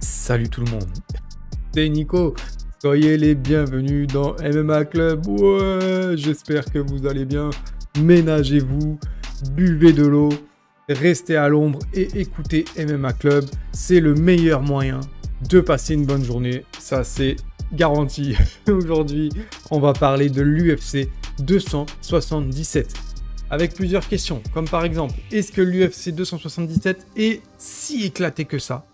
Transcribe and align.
Salut 0.00 0.48
tout 0.48 0.62
le 0.62 0.70
monde. 0.72 0.88
C'est 1.72 1.88
Nico. 1.88 2.34
Soyez 2.80 3.16
les 3.16 3.36
bienvenus 3.36 4.08
dans 4.08 4.34
MMA 4.42 4.86
Club. 4.86 5.24
Ouais, 5.28 6.16
j'espère 6.16 6.64
que 6.64 6.80
vous 6.80 7.06
allez 7.06 7.24
bien. 7.24 7.50
Ménagez-vous, 8.00 8.98
buvez 9.52 9.92
de 9.92 10.04
l'eau, 10.04 10.30
restez 10.88 11.36
à 11.36 11.48
l'ombre 11.48 11.78
et 11.94 12.08
écoutez 12.16 12.64
MMA 12.76 13.12
Club. 13.12 13.44
C'est 13.70 14.00
le 14.00 14.14
meilleur 14.14 14.62
moyen 14.62 14.98
de 15.48 15.60
passer 15.60 15.94
une 15.94 16.04
bonne 16.04 16.24
journée. 16.24 16.64
Ça, 16.80 17.04
c'est 17.04 17.36
garanti. 17.72 18.34
Aujourd'hui, 18.68 19.30
on 19.70 19.78
va 19.78 19.92
parler 19.92 20.28
de 20.28 20.42
l'UFC 20.42 21.08
277 21.38 23.07
avec 23.50 23.74
plusieurs 23.74 24.06
questions, 24.06 24.42
comme 24.52 24.68
par 24.68 24.84
exemple, 24.84 25.14
est-ce 25.32 25.52
que 25.52 25.62
l'UFC 25.62 26.14
277 26.14 27.06
est 27.16 27.42
si 27.56 28.04
éclaté 28.04 28.44
que 28.44 28.58
ça? 28.58 28.84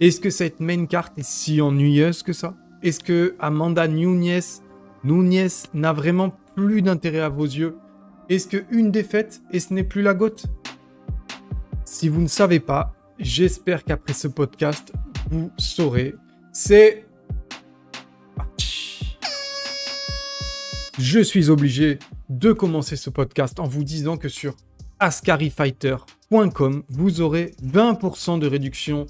Est-ce 0.00 0.20
que 0.20 0.30
cette 0.30 0.60
main 0.60 0.86
carte 0.86 1.18
est 1.18 1.26
si 1.26 1.60
ennuyeuse 1.60 2.22
que 2.22 2.32
ça? 2.32 2.54
Est-ce 2.82 3.00
que 3.00 3.34
Amanda 3.38 3.88
Nunes 3.88 4.40
n'a 5.72 5.92
vraiment 5.92 6.36
plus 6.54 6.82
d'intérêt 6.82 7.20
à 7.20 7.28
vos 7.28 7.44
yeux? 7.44 7.76
Est-ce 8.28 8.46
que 8.46 8.64
une 8.70 8.90
défaite 8.90 9.40
et 9.52 9.60
ce 9.60 9.72
n'est 9.72 9.84
plus 9.84 10.02
la 10.02 10.14
goutte? 10.14 10.46
Si 11.84 12.08
vous 12.08 12.20
ne 12.20 12.26
savez 12.26 12.60
pas, 12.60 12.94
j'espère 13.18 13.84
qu'après 13.84 14.14
ce 14.14 14.28
podcast, 14.28 14.92
vous 15.30 15.50
saurez. 15.56 16.14
C'est 16.52 17.06
je 20.98 21.20
suis 21.20 21.50
obligé 21.50 21.98
de 22.28 22.52
commencer 22.52 22.96
ce 22.96 23.10
podcast 23.10 23.60
en 23.60 23.66
vous 23.66 23.84
disant 23.84 24.16
que 24.16 24.28
sur 24.28 24.54
ascarifighter.com, 24.98 26.82
vous 26.88 27.20
aurez 27.20 27.52
20% 27.64 28.38
de 28.38 28.46
réduction 28.46 29.06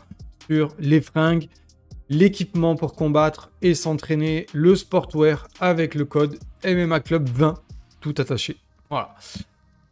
sur 0.47 0.75
les 0.79 1.01
fringues, 1.01 1.49
l'équipement 2.09 2.77
pour 2.77 2.95
combattre 2.95 3.51
et 3.63 3.75
s'entraîner, 3.75 4.47
le 4.53 4.75
sportwear 4.77 5.49
avec 5.61 5.95
le 5.95 6.05
code 6.05 6.39
MMA 6.65 7.01
Club 7.01 7.29
20, 7.29 7.55
tout 8.01 8.15
attaché. 8.19 8.57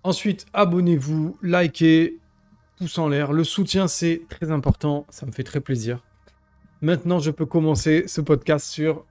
Ensuite, 0.04 0.46
abonnez-vous, 0.52 1.38
likez, 1.42 2.18
pouce 2.78 2.98
en 2.98 3.08
l'air. 3.08 3.32
Le 3.32 3.44
soutien, 3.44 3.88
c'est 3.88 4.22
très 4.28 4.50
important, 4.50 5.06
ça 5.10 5.26
me 5.26 5.32
fait 5.32 5.44
très 5.44 5.60
plaisir. 5.60 6.02
Maintenant, 6.80 7.20
je 7.20 7.30
peux 7.30 7.46
commencer 7.46 8.04
ce 8.06 8.20
podcast 8.20 8.66
sur 8.66 9.04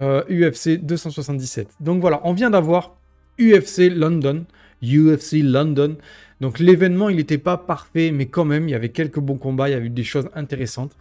UFC 0.00 0.68
euh, 0.68 0.78
277. 0.78 1.76
Donc 1.80 2.00
voilà, 2.00 2.20
on 2.24 2.32
vient 2.32 2.50
d'avoir 2.50 2.97
UFC 3.38 3.90
London. 3.90 4.44
UFC 4.82 5.42
London. 5.42 5.96
Donc 6.40 6.58
l'événement, 6.58 7.08
il 7.08 7.16
n'était 7.16 7.38
pas 7.38 7.56
parfait, 7.56 8.10
mais 8.12 8.26
quand 8.26 8.44
même, 8.44 8.68
il 8.68 8.72
y 8.72 8.74
avait 8.74 8.90
quelques 8.90 9.18
bons 9.18 9.38
combats, 9.38 9.68
il 9.68 9.72
y 9.72 9.74
a 9.74 9.80
eu 9.80 9.90
des 9.90 10.04
choses 10.04 10.28
intéressantes. 10.34 10.92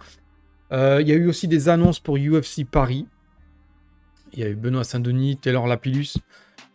Euh, 0.72 1.00
il 1.02 1.08
y 1.08 1.12
a 1.12 1.16
eu 1.16 1.28
aussi 1.28 1.48
des 1.48 1.70
annonces 1.70 2.00
pour 2.00 2.18
UFC 2.18 2.66
Paris. 2.70 3.06
Il 4.34 4.40
y 4.40 4.44
a 4.44 4.50
eu 4.50 4.56
Benoît 4.56 4.84
Saint-Denis, 4.84 5.38
Taylor 5.38 5.68
Lapillus. 5.68 6.16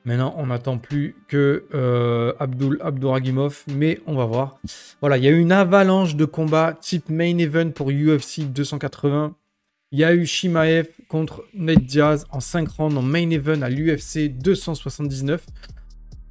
Maintenant, 0.04 0.34
on 0.36 0.46
n'attend 0.46 0.78
plus 0.78 1.14
que 1.28 1.64
euh, 1.74 2.32
Abdul 2.40 2.78
Abdouragimov, 2.80 3.64
mais 3.68 4.00
on 4.06 4.14
va 4.16 4.24
voir. 4.24 4.58
Voilà, 5.00 5.16
il 5.16 5.24
y 5.24 5.28
a 5.28 5.30
eu 5.30 5.38
une 5.38 5.52
avalanche 5.52 6.16
de 6.16 6.24
combats 6.24 6.76
type 6.80 7.08
main 7.08 7.38
event 7.38 7.70
pour 7.70 7.90
UFC 7.90 8.40
280. 8.40 9.36
Il 9.92 9.98
y 9.98 10.04
a 10.04 10.14
eu 10.14 10.24
Shimaev 10.24 10.88
contre 11.06 11.44
Ned 11.52 11.84
Diaz 11.84 12.24
en 12.30 12.40
5 12.40 12.66
rounds 12.66 12.96
en 12.96 13.02
main 13.02 13.28
event 13.28 13.60
à 13.60 13.68
l'UFC 13.68 14.30
279. 14.30 15.44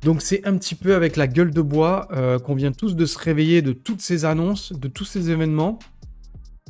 Donc 0.01 0.23
c'est 0.23 0.44
un 0.47 0.57
petit 0.57 0.73
peu 0.73 0.95
avec 0.95 1.16
la 1.16 1.27
gueule 1.27 1.51
de 1.51 1.61
bois 1.61 2.07
euh, 2.11 2.39
qu'on 2.39 2.55
vient 2.55 2.72
tous 2.72 2.95
de 2.95 3.05
se 3.05 3.19
réveiller 3.19 3.61
de 3.61 3.72
toutes 3.72 4.01
ces 4.01 4.25
annonces, 4.25 4.73
de 4.73 4.88
tous 4.88 5.05
ces 5.05 5.29
événements. 5.29 5.77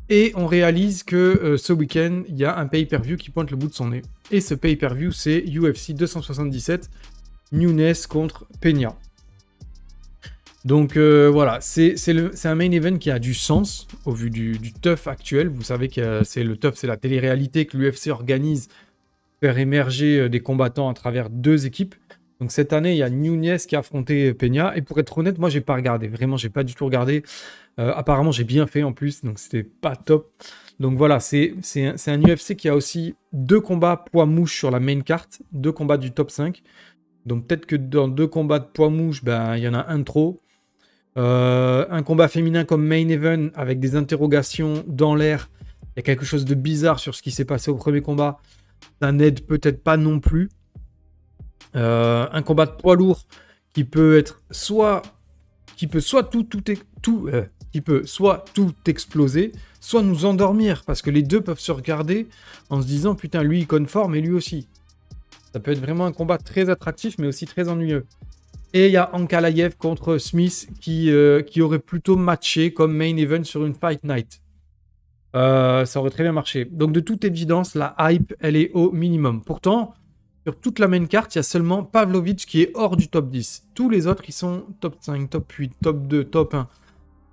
Et 0.10 0.34
on 0.36 0.48
réalise 0.48 1.04
que 1.04 1.16
euh, 1.16 1.56
ce 1.58 1.72
week-end, 1.72 2.24
il 2.28 2.38
y 2.38 2.44
a 2.44 2.58
un 2.58 2.68
pay-per-view 2.68 3.16
qui 3.16 3.30
pointe 3.30 3.52
le 3.52 3.56
bout 3.56 3.70
de 3.70 3.74
son 3.74 3.88
nez. 3.88 4.02
Et 4.30 4.42
ce 4.42 4.54
pay-per-view, 4.54 5.14
c'est 5.14 5.46
UFC 5.48 5.94
277, 5.94 6.90
Nunes 7.54 7.94
contre 8.10 8.46
Peña. 8.60 8.98
Donc 10.64 10.96
euh, 10.96 11.30
voilà, 11.30 11.60
c'est 11.62 11.96
un 12.46 12.56
main 12.56 12.72
event 12.72 12.98
qui 12.98 13.10
a 13.10 13.20
du 13.20 13.34
sens 13.34 13.88
au 14.06 14.12
vu 14.12 14.30
du, 14.30 14.58
du 14.60 14.74
tough 14.74 15.08
actuel. 15.08 15.48
Vous 15.48 15.64
savez 15.64 15.88
que 15.88 16.24
c'est 16.24 16.44
le 16.44 16.56
tough, 16.56 16.74
c'est 16.76 16.88
la 16.88 16.98
télé-réalité 16.98 17.66
que 17.66 17.78
l'UFC 17.78 18.08
organise 18.08 18.68
pour 18.68 19.40
faire 19.42 19.58
émerger 19.58 20.20
euh, 20.20 20.30
des 20.30 20.40
combattants 20.40 20.90
à 20.90 20.94
travers 20.94 21.30
deux 21.30 21.66
équipes. 21.66 21.96
Donc 22.42 22.52
cette 22.52 22.74
année, 22.74 22.94
il 22.94 22.98
y 22.98 23.04
a 23.04 23.10
Nunez 23.10 23.58
qui 23.68 23.76
a 23.76 23.80
affronté 23.80 24.34
Peña. 24.34 24.76
Et 24.76 24.82
pour 24.82 25.00
être 25.00 25.16
honnête, 25.16 25.38
moi, 25.38 25.50
j'ai 25.50 25.62
pas 25.62 25.76
regardé. 25.76 26.08
Vraiment, 26.08 26.38
j'ai 26.38 26.50
pas 26.50 26.64
du 26.64 26.74
tout 26.74 26.86
regardé. 26.86 27.22
Euh, 27.80 27.94
apparemment, 27.96 28.32
j'ai 28.32 28.44
bien 28.44 28.66
fait 28.66 28.82
en 28.82 28.94
plus, 28.94 29.24
donc 29.24 29.38
c'était 29.38 29.64
pas 29.64 29.96
top. 29.96 30.32
Donc 30.80 30.98
voilà, 30.98 31.20
c'est 31.20 31.54
un, 31.78 32.22
UFC 32.22 32.56
qui 32.56 32.68
a 32.68 32.76
aussi 32.76 33.14
deux 33.32 33.62
combats 33.62 34.04
poids 34.12 34.26
mouche 34.26 34.58
sur 34.58 34.72
la 34.72 34.80
main 34.80 35.02
carte, 35.02 35.44
deux 35.52 35.72
combats 35.72 35.98
du 35.98 36.12
top 36.12 36.32
5. 36.32 36.64
Donc 37.28 37.46
peut-être 37.46 37.68
que 37.68 37.76
dans 37.76 38.08
deux 38.08 38.26
combats 38.26 38.58
de 38.58 38.66
poids 38.66 38.90
mouche, 38.90 39.24
ben, 39.24 39.56
il 39.56 39.64
y 39.64 39.68
en 39.68 39.76
a 39.76 39.88
un 39.88 40.02
trop. 40.02 40.42
Euh, 41.18 41.86
un 41.90 42.04
combat 42.04 42.28
féminin 42.30 42.64
comme 42.64 42.86
Main 42.86 43.10
Event 43.10 43.50
avec 43.56 43.80
des 43.80 43.96
interrogations 43.96 44.84
dans 44.88 45.16
l'air. 45.16 45.50
Il 45.98 46.04
quelque 46.04 46.24
chose 46.24 46.46
de 46.46 46.56
bizarre 46.56 47.00
sur 47.00 47.16
ce 47.16 47.22
qui 47.22 47.32
s'est 47.32 47.46
passé 47.46 47.70
au 47.70 47.76
premier 47.76 48.02
combat. 48.02 48.40
Ça 49.02 49.12
n'aide 49.12 49.46
peut-être 49.46 49.84
pas 49.84 49.98
non 49.98 50.20
plus. 50.20 50.50
Euh, 51.76 52.28
un 52.32 52.42
combat 52.42 52.66
de 52.66 52.72
poids 52.72 52.96
lourd 52.96 53.26
qui 53.74 53.84
peut 53.84 54.18
être 54.18 54.42
soit 54.52 55.02
qui 55.78 55.88
peut 55.88 56.02
soit 56.02 56.24
tout 56.24 56.44
tout 56.44 56.64
tout 57.02 57.28
euh, 57.28 57.46
qui 57.72 57.82
peut 57.82 58.06
soit 58.06 58.46
tout 58.54 58.74
exploser, 58.88 59.54
soit 59.80 60.02
nous 60.02 60.26
endormir 60.26 60.84
parce 60.86 61.02
que 61.02 61.10
les 61.10 61.24
deux 61.24 61.42
peuvent 61.42 61.60
se 61.60 61.72
regarder 61.72 62.28
en 62.70 62.82
se 62.82 62.88
disant 62.88 63.16
putain 63.16 63.44
lui 63.44 63.60
il 63.60 63.68
conforme 63.68 64.16
et 64.16 64.22
lui 64.22 64.32
aussi. 64.32 64.68
Ça 65.54 65.60
peut 65.60 65.72
être 65.72 65.80
vraiment 65.80 66.06
un 66.06 66.12
combat 66.14 66.38
très 66.38 66.70
attractif 66.70 67.18
mais 67.18 67.28
aussi 67.28 67.46
très 67.46 67.68
ennuyeux. 67.68 68.06
Et 68.74 68.88
il 68.88 68.92
y 68.92 68.98
a 68.98 69.14
Ankalaev 69.14 69.76
contre 69.78 70.18
Smith 70.18 70.70
qui, 70.80 71.12
euh, 71.12 71.42
qui 71.42 71.62
aurait 71.62 71.80
plutôt 71.80 72.16
matché 72.16 72.74
comme 72.74 72.96
main 72.96 73.18
event 73.18 73.44
sur 73.44 73.66
une 73.66 73.74
Fight 73.74 74.04
Night. 74.04 74.42
Euh, 75.36 75.86
ça 75.86 76.00
aurait 76.00 76.10
très 76.10 76.24
bien 76.24 76.32
marché. 76.32 76.66
Donc 76.66 76.92
de 76.92 77.00
toute 77.00 77.26
évidence, 77.26 77.76
la 77.76 77.96
hype, 78.00 78.34
elle 78.40 78.56
est 78.56 78.72
au 78.74 78.92
minimum. 78.92 79.42
Pourtant, 79.44 79.94
sur 80.46 80.60
toute 80.60 80.80
la 80.80 80.88
main 80.88 81.06
carte, 81.06 81.36
il 81.36 81.38
y 81.38 81.40
a 81.40 81.44
seulement 81.44 81.84
Pavlovich 81.84 82.46
qui 82.46 82.62
est 82.62 82.72
hors 82.74 82.96
du 82.96 83.08
top 83.10 83.30
10. 83.30 83.68
Tous 83.76 83.90
les 83.90 84.08
autres, 84.08 84.24
ils 84.28 84.34
sont 84.34 84.66
top 84.80 84.96
5, 85.00 85.30
top 85.30 85.52
8, 85.52 85.74
top 85.82 86.08
2, 86.08 86.24
top 86.24 86.54
1. 86.54 86.68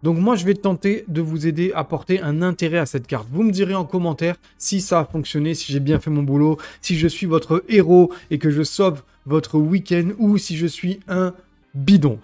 Donc 0.03 0.19
moi, 0.19 0.37
je 0.37 0.45
vais 0.45 0.55
tenter 0.55 1.05
de 1.09 1.21
vous 1.21 1.47
aider 1.47 1.73
à 1.75 1.85
porter 1.85 2.21
un 2.21 2.43
intérêt 2.43 2.79
à 2.79 2.87
cette 2.87 3.07
carte. 3.07 3.27
Vous 3.33 3.43
me 3.43 3.51
direz 3.51 3.75
en 3.75 3.85
commentaire 3.85 4.37
si 4.57 4.81
ça 4.81 5.01
a 5.01 5.05
fonctionné, 5.05 5.55
si 5.55 5.73
j'ai 5.73 5.81
bien 5.81 5.99
fait 5.99 6.11
mon 6.11 6.23
boulot, 6.23 6.59
si 6.81 6.97
je 6.97 7.09
suis 7.09 7.27
votre 7.27 7.65
héros 7.69 8.13
et 8.31 8.39
que 8.39 8.51
je 8.51 8.63
sauve 8.63 9.03
votre 9.27 9.59
week-end 9.59 10.11
ou 10.19 10.39
si 10.39 10.57
je 10.57 10.67
suis 10.67 11.01
un 11.09 11.35
bidon. 11.75 12.21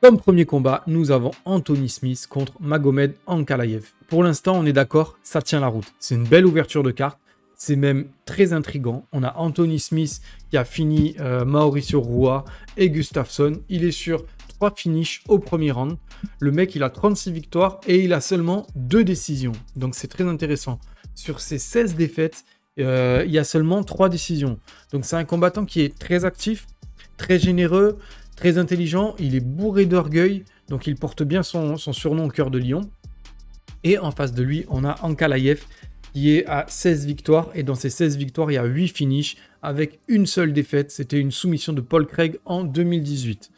Comme 0.02 0.20
premier 0.20 0.46
combat, 0.46 0.84
nous 0.88 1.10
avons 1.10 1.32
Anthony 1.46 1.90
Smith 1.90 2.28
contre 2.30 2.54
Magomed 2.60 3.16
Ankalaev. 3.26 3.86
Pour 4.08 4.24
l'instant, 4.24 4.56
on 4.58 4.66
est 4.66 4.74
d'accord, 4.74 5.18
ça 5.24 5.42
tient 5.42 5.62
la 5.62 5.68
route. 5.68 5.92
C'est 6.00 6.16
une 6.16 6.28
belle 6.28 6.46
ouverture 6.46 6.84
de 6.84 6.92
carte. 6.92 7.18
C'est 7.56 7.78
même 7.78 8.08
très 8.26 8.52
intrigant. 8.52 9.06
On 9.14 9.24
a 9.24 9.34
Anthony 9.38 9.80
Smith 9.80 10.22
qui 10.52 10.58
a 10.58 10.66
fini 10.66 11.16
euh, 11.22 11.46
Mauricio 11.46 12.02
Rua 12.02 12.44
et 12.76 12.90
Gustafsson. 12.90 13.62
Il 13.70 13.86
est 13.86 13.92
sur 13.92 14.26
trois 14.56 14.74
finishes 14.76 15.22
au 15.28 15.40
premier 15.40 15.72
round. 15.72 15.98
Le 16.40 16.52
mec, 16.52 16.76
il 16.76 16.84
a 16.84 16.90
36 16.90 17.32
victoires 17.32 17.80
et 17.88 18.04
il 18.04 18.14
a 18.14 18.22
seulement 18.22 18.66
deux 18.76 19.04
décisions. 19.04 19.52
Donc 19.76 19.96
c'est 19.96 20.08
très 20.08 20.24
intéressant. 20.24 20.80
Sur 21.14 21.40
ses 21.40 21.60
16 21.60 21.96
défaites, 21.96 22.46
euh, 22.80 23.24
il 23.26 23.32
y 23.32 23.40
a 23.40 23.44
seulement 23.44 23.84
trois 23.84 24.10
décisions. 24.10 24.60
Donc 24.92 25.06
c'est 25.06 25.16
un 25.16 25.26
combattant 25.26 25.66
qui 25.66 25.82
est 25.82 25.98
très 25.98 26.26
actif, 26.26 26.68
très 27.18 27.40
généreux, 27.40 27.98
très 28.36 28.58
intelligent. 28.58 29.16
Il 29.20 29.36
est 29.36 29.46
bourré 29.46 29.86
d'orgueil. 29.86 30.46
Donc 30.70 30.88
il 30.88 30.96
porte 30.96 31.24
bien 31.24 31.44
son, 31.44 31.78
surnom 31.78 32.26
au 32.26 32.30
cœur 32.30 32.50
de 32.50 32.58
lion. 32.58 32.82
Et 33.84 33.98
en 33.98 34.12
face 34.12 34.34
de 34.34 34.42
lui, 34.42 34.66
on 34.70 34.84
a 34.84 34.96
Ankalaev 35.04 35.62
qui 36.14 36.32
est 36.32 36.46
à 36.48 36.66
16 36.68 37.06
victoires. 37.06 37.50
Et 37.56 37.64
dans 37.64 37.76
ces 37.76 37.90
16 37.90 38.16
victoires, 38.16 38.50
il 38.50 38.56
y 38.56 38.58
a 38.58 38.64
8 38.64 38.88
finishes 38.88 39.36
avec 39.62 40.00
une 40.08 40.26
seule 40.26 40.54
défaite. 40.54 40.92
C'était 40.92 41.20
une 41.20 41.32
soumission 41.32 41.74
de 41.74 41.82
Paul 41.82 42.08
Craig 42.08 42.40
en 42.46 42.64
2018. 42.64 43.52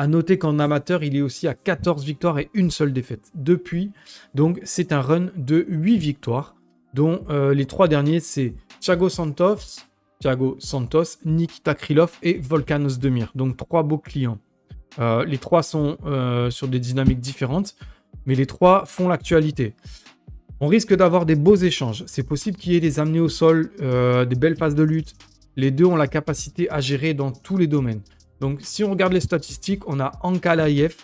À 0.00 0.06
noter 0.06 0.38
qu'en 0.38 0.58
amateur, 0.58 1.04
il 1.04 1.14
est 1.14 1.20
aussi 1.20 1.46
à 1.46 1.52
14 1.52 2.06
victoires 2.06 2.38
et 2.38 2.48
une 2.54 2.70
seule 2.70 2.94
défaite. 2.94 3.30
Depuis, 3.34 3.90
donc 4.34 4.58
c'est 4.64 4.92
un 4.92 5.02
run 5.02 5.26
de 5.36 5.66
8 5.68 5.98
victoires, 5.98 6.54
dont 6.94 7.22
euh, 7.28 7.52
les 7.52 7.66
trois 7.66 7.86
derniers, 7.86 8.20
c'est 8.20 8.54
Thiago 8.80 9.10
Santos, 9.10 9.82
Thiago 10.18 10.56
Santos, 10.58 11.18
Nikita 11.26 11.74
Krylov 11.74 12.12
et 12.22 12.38
Volkanos 12.38 12.98
Demir. 12.98 13.30
Donc 13.34 13.58
trois 13.58 13.82
beaux 13.82 13.98
clients. 13.98 14.38
Euh, 15.00 15.26
les 15.26 15.36
trois 15.36 15.62
sont 15.62 15.98
euh, 16.06 16.48
sur 16.48 16.68
des 16.68 16.80
dynamiques 16.80 17.20
différentes, 17.20 17.76
mais 18.24 18.34
les 18.34 18.46
trois 18.46 18.86
font 18.86 19.06
l'actualité. 19.06 19.74
On 20.60 20.68
risque 20.68 20.96
d'avoir 20.96 21.26
des 21.26 21.36
beaux 21.36 21.56
échanges. 21.56 22.04
C'est 22.06 22.26
possible 22.26 22.56
qu'il 22.56 22.72
y 22.72 22.76
ait 22.76 22.80
des 22.80 23.00
amenés 23.00 23.20
au 23.20 23.28
sol, 23.28 23.70
des 23.78 24.36
belles 24.36 24.56
phases 24.56 24.74
de 24.74 24.82
lutte. 24.82 25.12
Les 25.56 25.70
deux 25.70 25.84
ont 25.84 25.96
la 25.96 26.06
capacité 26.06 26.70
à 26.70 26.80
gérer 26.80 27.12
dans 27.12 27.32
tous 27.32 27.58
les 27.58 27.66
domaines. 27.66 28.00
Donc, 28.40 28.60
si 28.62 28.84
on 28.84 28.90
regarde 28.90 29.12
les 29.12 29.20
statistiques, 29.20 29.86
on 29.88 30.00
a 30.00 30.12
Ankalaev 30.22 30.94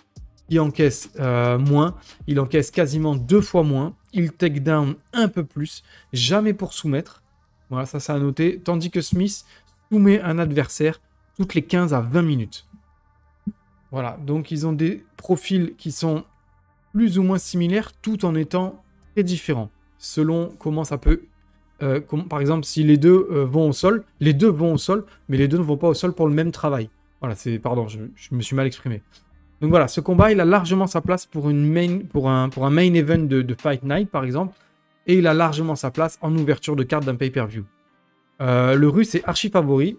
il 0.49 0.61
encaisse 0.61 1.11
euh, 1.19 1.59
moins, 1.59 1.97
il 2.27 2.39
encaisse 2.41 2.71
quasiment 2.71 3.15
deux 3.15 3.41
fois 3.41 3.63
moins, 3.63 3.95
il 4.13 4.33
take 4.33 4.61
down 4.61 4.95
un 5.13 5.29
peu 5.29 5.45
plus, 5.45 5.83
jamais 6.13 6.53
pour 6.53 6.73
soumettre. 6.73 7.23
Voilà, 7.69 7.87
ça, 7.87 7.99
ça 7.99 8.15
a 8.15 8.19
noté. 8.19 8.61
Tandis 8.63 8.91
que 8.91 9.01
Smith 9.01 9.45
soumet 9.91 10.21
un 10.21 10.39
adversaire 10.39 11.01
toutes 11.37 11.55
les 11.55 11.63
15 11.63 11.93
à 11.95 12.01
20 12.01 12.23
minutes. 12.23 12.67
Voilà, 13.91 14.19
donc 14.25 14.51
ils 14.51 14.67
ont 14.67 14.73
des 14.73 15.05
profils 15.17 15.75
qui 15.77 15.91
sont 15.91 16.25
plus 16.93 17.19
ou 17.19 17.23
moins 17.23 17.39
similaires 17.39 17.93
tout 18.01 18.25
en 18.25 18.35
étant 18.35 18.83
très 19.15 19.23
différents 19.23 19.71
selon 19.99 20.55
comment 20.59 20.85
ça 20.85 20.99
peut. 20.99 21.23
Euh, 21.83 22.01
par 22.29 22.41
exemple, 22.41 22.65
si 22.65 22.85
les 22.85 22.97
deux 22.97 23.29
euh, 23.31 23.45
vont 23.45 23.69
au 23.69 23.73
sol, 23.73 24.05
les 24.21 24.33
deux 24.33 24.49
vont 24.49 24.75
au 24.75 24.79
sol, 24.79 25.05
mais 25.29 25.37
les 25.37 25.49
deux 25.49 25.59
ne 25.59 25.63
vont 25.63 25.77
pas 25.77 25.89
au 25.89 25.95
sol 25.95 26.15
pour 26.15 26.27
le 26.27 26.35
même 26.35 26.53
travail. 26.53 26.89
Voilà, 27.21 27.35
c'est. 27.35 27.59
Pardon, 27.59 27.87
je, 27.89 27.99
me 28.33 28.43
suis 28.43 28.57
mal 28.57 28.67
exprimé. 28.67 29.03
Donc 29.61 29.71
voilà, 29.71 29.89
ce 29.89 30.01
combat, 30.01 30.33
il 30.33 30.41
a 30.41 30.45
largement 30.45 30.87
sa 30.87 31.01
place 31.01 31.25
pour, 31.25 31.49
une 31.49 31.67
main, 31.67 32.01
un 32.15 32.71
main 32.71 32.93
event 32.95 33.19
de, 33.19 33.57
Fight 33.59 33.83
Night, 33.85 34.11
par 34.11 34.25
exemple, 34.25 34.55
et 35.07 35.15
il 35.15 35.27
a 35.27 35.33
largement 35.33 35.77
sa 35.77 35.91
place 35.91 36.19
en 36.21 36.35
ouverture 36.37 36.77
de 36.77 36.83
carte 36.83 37.05
d'un 37.07 37.15
pay-per-view. 37.15 37.65
Euh, 38.43 38.75
le 38.75 38.89
russe 38.89 39.15
est 39.15 39.25
archi 39.25 39.49
favori, 39.49 39.97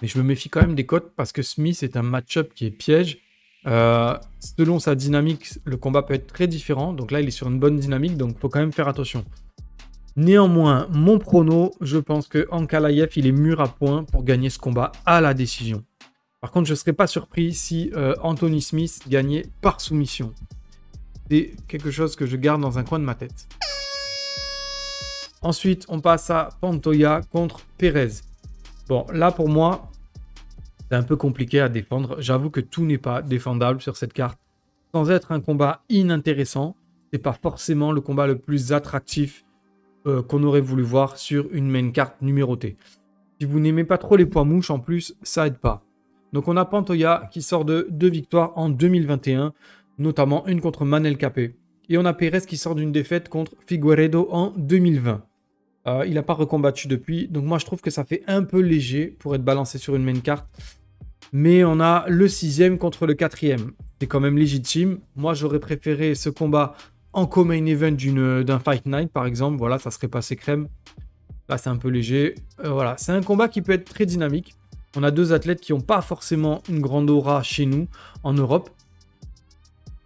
mais 0.00 0.06
je 0.06 0.16
me 0.18 0.22
méfie 0.22 0.48
quand 0.48 0.60
même 0.60 0.76
des 0.76 0.86
cotes 0.86 1.12
parce 1.16 1.32
que 1.32 1.42
Smith 1.42 1.82
est 1.82 1.96
un 1.96 2.02
match-up 2.02 2.52
qui 2.54 2.66
est 2.66 2.70
piège. 2.70 3.18
Euh, 3.66 4.16
selon 4.38 4.78
sa 4.78 4.94
dynamique, 4.94 5.58
le 5.64 5.76
combat 5.76 6.02
peut 6.02 6.14
être 6.14 6.26
très 6.26 6.46
différent. 6.46 6.92
Donc 6.92 7.10
là, 7.10 7.20
il 7.20 7.28
est 7.28 7.32
sur 7.32 7.48
une 7.48 7.58
bonne 7.58 7.76
dynamique, 7.76 8.16
donc 8.16 8.32
il 8.36 8.38
faut 8.38 8.48
quand 8.48 8.60
même 8.60 8.72
faire 8.72 8.88
attention. 8.88 9.24
Néanmoins, 10.16 10.88
mon 10.90 11.18
prono, 11.18 11.72
je 11.80 11.98
pense 11.98 12.28
que 12.28 12.46
Ankalaev, 12.50 13.08
il 13.16 13.26
est 13.26 13.32
mûr 13.32 13.60
à 13.60 13.68
point 13.68 14.04
pour 14.04 14.24
gagner 14.24 14.50
ce 14.50 14.58
combat 14.58 14.92
à 15.06 15.20
la 15.20 15.32
décision. 15.32 15.84
Par 16.42 16.50
contre, 16.50 16.66
je 16.66 16.72
ne 16.72 16.76
serais 16.76 16.92
pas 16.92 17.06
surpris 17.06 17.54
si 17.54 17.92
euh, 17.94 18.16
Anthony 18.20 18.60
Smith 18.60 19.00
gagnait 19.08 19.46
par 19.60 19.80
soumission. 19.80 20.34
C'est 21.30 21.52
quelque 21.68 21.92
chose 21.92 22.16
que 22.16 22.26
je 22.26 22.36
garde 22.36 22.60
dans 22.60 22.80
un 22.80 22.82
coin 22.82 22.98
de 22.98 23.04
ma 23.04 23.14
tête. 23.14 23.46
Ensuite, 25.40 25.86
on 25.88 26.00
passe 26.00 26.30
à 26.30 26.48
Pantoya 26.60 27.20
contre 27.30 27.60
Perez. 27.78 28.22
Bon, 28.88 29.06
là 29.12 29.30
pour 29.30 29.48
moi, 29.48 29.88
c'est 30.90 30.96
un 30.96 31.04
peu 31.04 31.14
compliqué 31.14 31.60
à 31.60 31.68
défendre. 31.68 32.20
J'avoue 32.20 32.50
que 32.50 32.60
tout 32.60 32.84
n'est 32.84 32.98
pas 32.98 33.22
défendable 33.22 33.80
sur 33.80 33.96
cette 33.96 34.12
carte. 34.12 34.38
Sans 34.92 35.12
être 35.12 35.30
un 35.30 35.40
combat 35.40 35.84
inintéressant, 35.88 36.74
c'est 37.12 37.20
pas 37.20 37.38
forcément 37.40 37.92
le 37.92 38.00
combat 38.00 38.26
le 38.26 38.36
plus 38.36 38.72
attractif 38.72 39.44
euh, 40.08 40.22
qu'on 40.22 40.42
aurait 40.42 40.60
voulu 40.60 40.82
voir 40.82 41.18
sur 41.18 41.46
une 41.52 41.70
main 41.70 41.92
carte 41.92 42.20
numérotée. 42.20 42.76
Si 43.40 43.46
vous 43.46 43.60
n'aimez 43.60 43.84
pas 43.84 43.98
trop 43.98 44.16
les 44.16 44.26
poids 44.26 44.44
mouches, 44.44 44.70
en 44.70 44.80
plus, 44.80 45.14
ça 45.22 45.46
aide 45.46 45.58
pas. 45.58 45.84
Donc 46.32 46.48
on 46.48 46.56
a 46.56 46.64
Pantoya 46.64 47.28
qui 47.30 47.42
sort 47.42 47.64
de 47.64 47.86
deux 47.90 48.10
victoires 48.10 48.52
en 48.56 48.68
2021, 48.68 49.52
notamment 49.98 50.46
une 50.46 50.60
contre 50.60 50.84
Manel 50.84 51.16
Capé. 51.16 51.56
Et 51.88 51.98
on 51.98 52.04
a 52.04 52.14
Pérez 52.14 52.40
qui 52.42 52.56
sort 52.56 52.74
d'une 52.74 52.92
défaite 52.92 53.28
contre 53.28 53.52
Figueredo 53.66 54.28
en 54.30 54.52
2020. 54.56 55.24
Euh, 55.88 56.04
il 56.06 56.14
n'a 56.14 56.22
pas 56.22 56.34
recombattu 56.34 56.88
depuis, 56.88 57.28
donc 57.28 57.44
moi 57.44 57.58
je 57.58 57.66
trouve 57.66 57.80
que 57.80 57.90
ça 57.90 58.04
fait 58.04 58.22
un 58.28 58.44
peu 58.44 58.60
léger 58.60 59.08
pour 59.18 59.34
être 59.34 59.44
balancé 59.44 59.78
sur 59.78 59.96
une 59.96 60.04
main 60.04 60.20
carte. 60.20 60.46
Mais 61.32 61.64
on 61.64 61.80
a 61.80 62.04
le 62.08 62.28
sixième 62.28 62.78
contre 62.78 63.06
le 63.06 63.14
quatrième. 63.14 63.72
C'est 64.00 64.06
quand 64.06 64.20
même 64.20 64.36
légitime. 64.36 64.98
Moi, 65.16 65.32
j'aurais 65.32 65.60
préféré 65.60 66.14
ce 66.14 66.28
combat 66.28 66.74
en 67.14 67.26
co-main 67.26 67.64
event 67.66 68.42
d'un 68.42 68.58
Fight 68.58 68.84
Night, 68.84 69.10
par 69.10 69.26
exemple. 69.26 69.56
Voilà, 69.56 69.78
ça 69.78 69.90
serait 69.90 70.08
passé 70.08 70.36
crème. 70.36 70.68
Là, 71.48 71.56
c'est 71.56 71.70
un 71.70 71.76
peu 71.76 71.88
léger. 71.88 72.34
Euh, 72.64 72.70
voilà, 72.70 72.96
c'est 72.98 73.12
un 73.12 73.22
combat 73.22 73.48
qui 73.48 73.62
peut 73.62 73.72
être 73.72 73.84
très 73.84 74.04
dynamique. 74.04 74.54
On 74.96 75.02
a 75.02 75.10
deux 75.10 75.32
athlètes 75.32 75.60
qui 75.60 75.72
n'ont 75.72 75.80
pas 75.80 76.02
forcément 76.02 76.62
une 76.68 76.80
grande 76.80 77.08
aura 77.08 77.42
chez 77.42 77.66
nous, 77.66 77.88
en 78.22 78.32
Europe. 78.32 78.70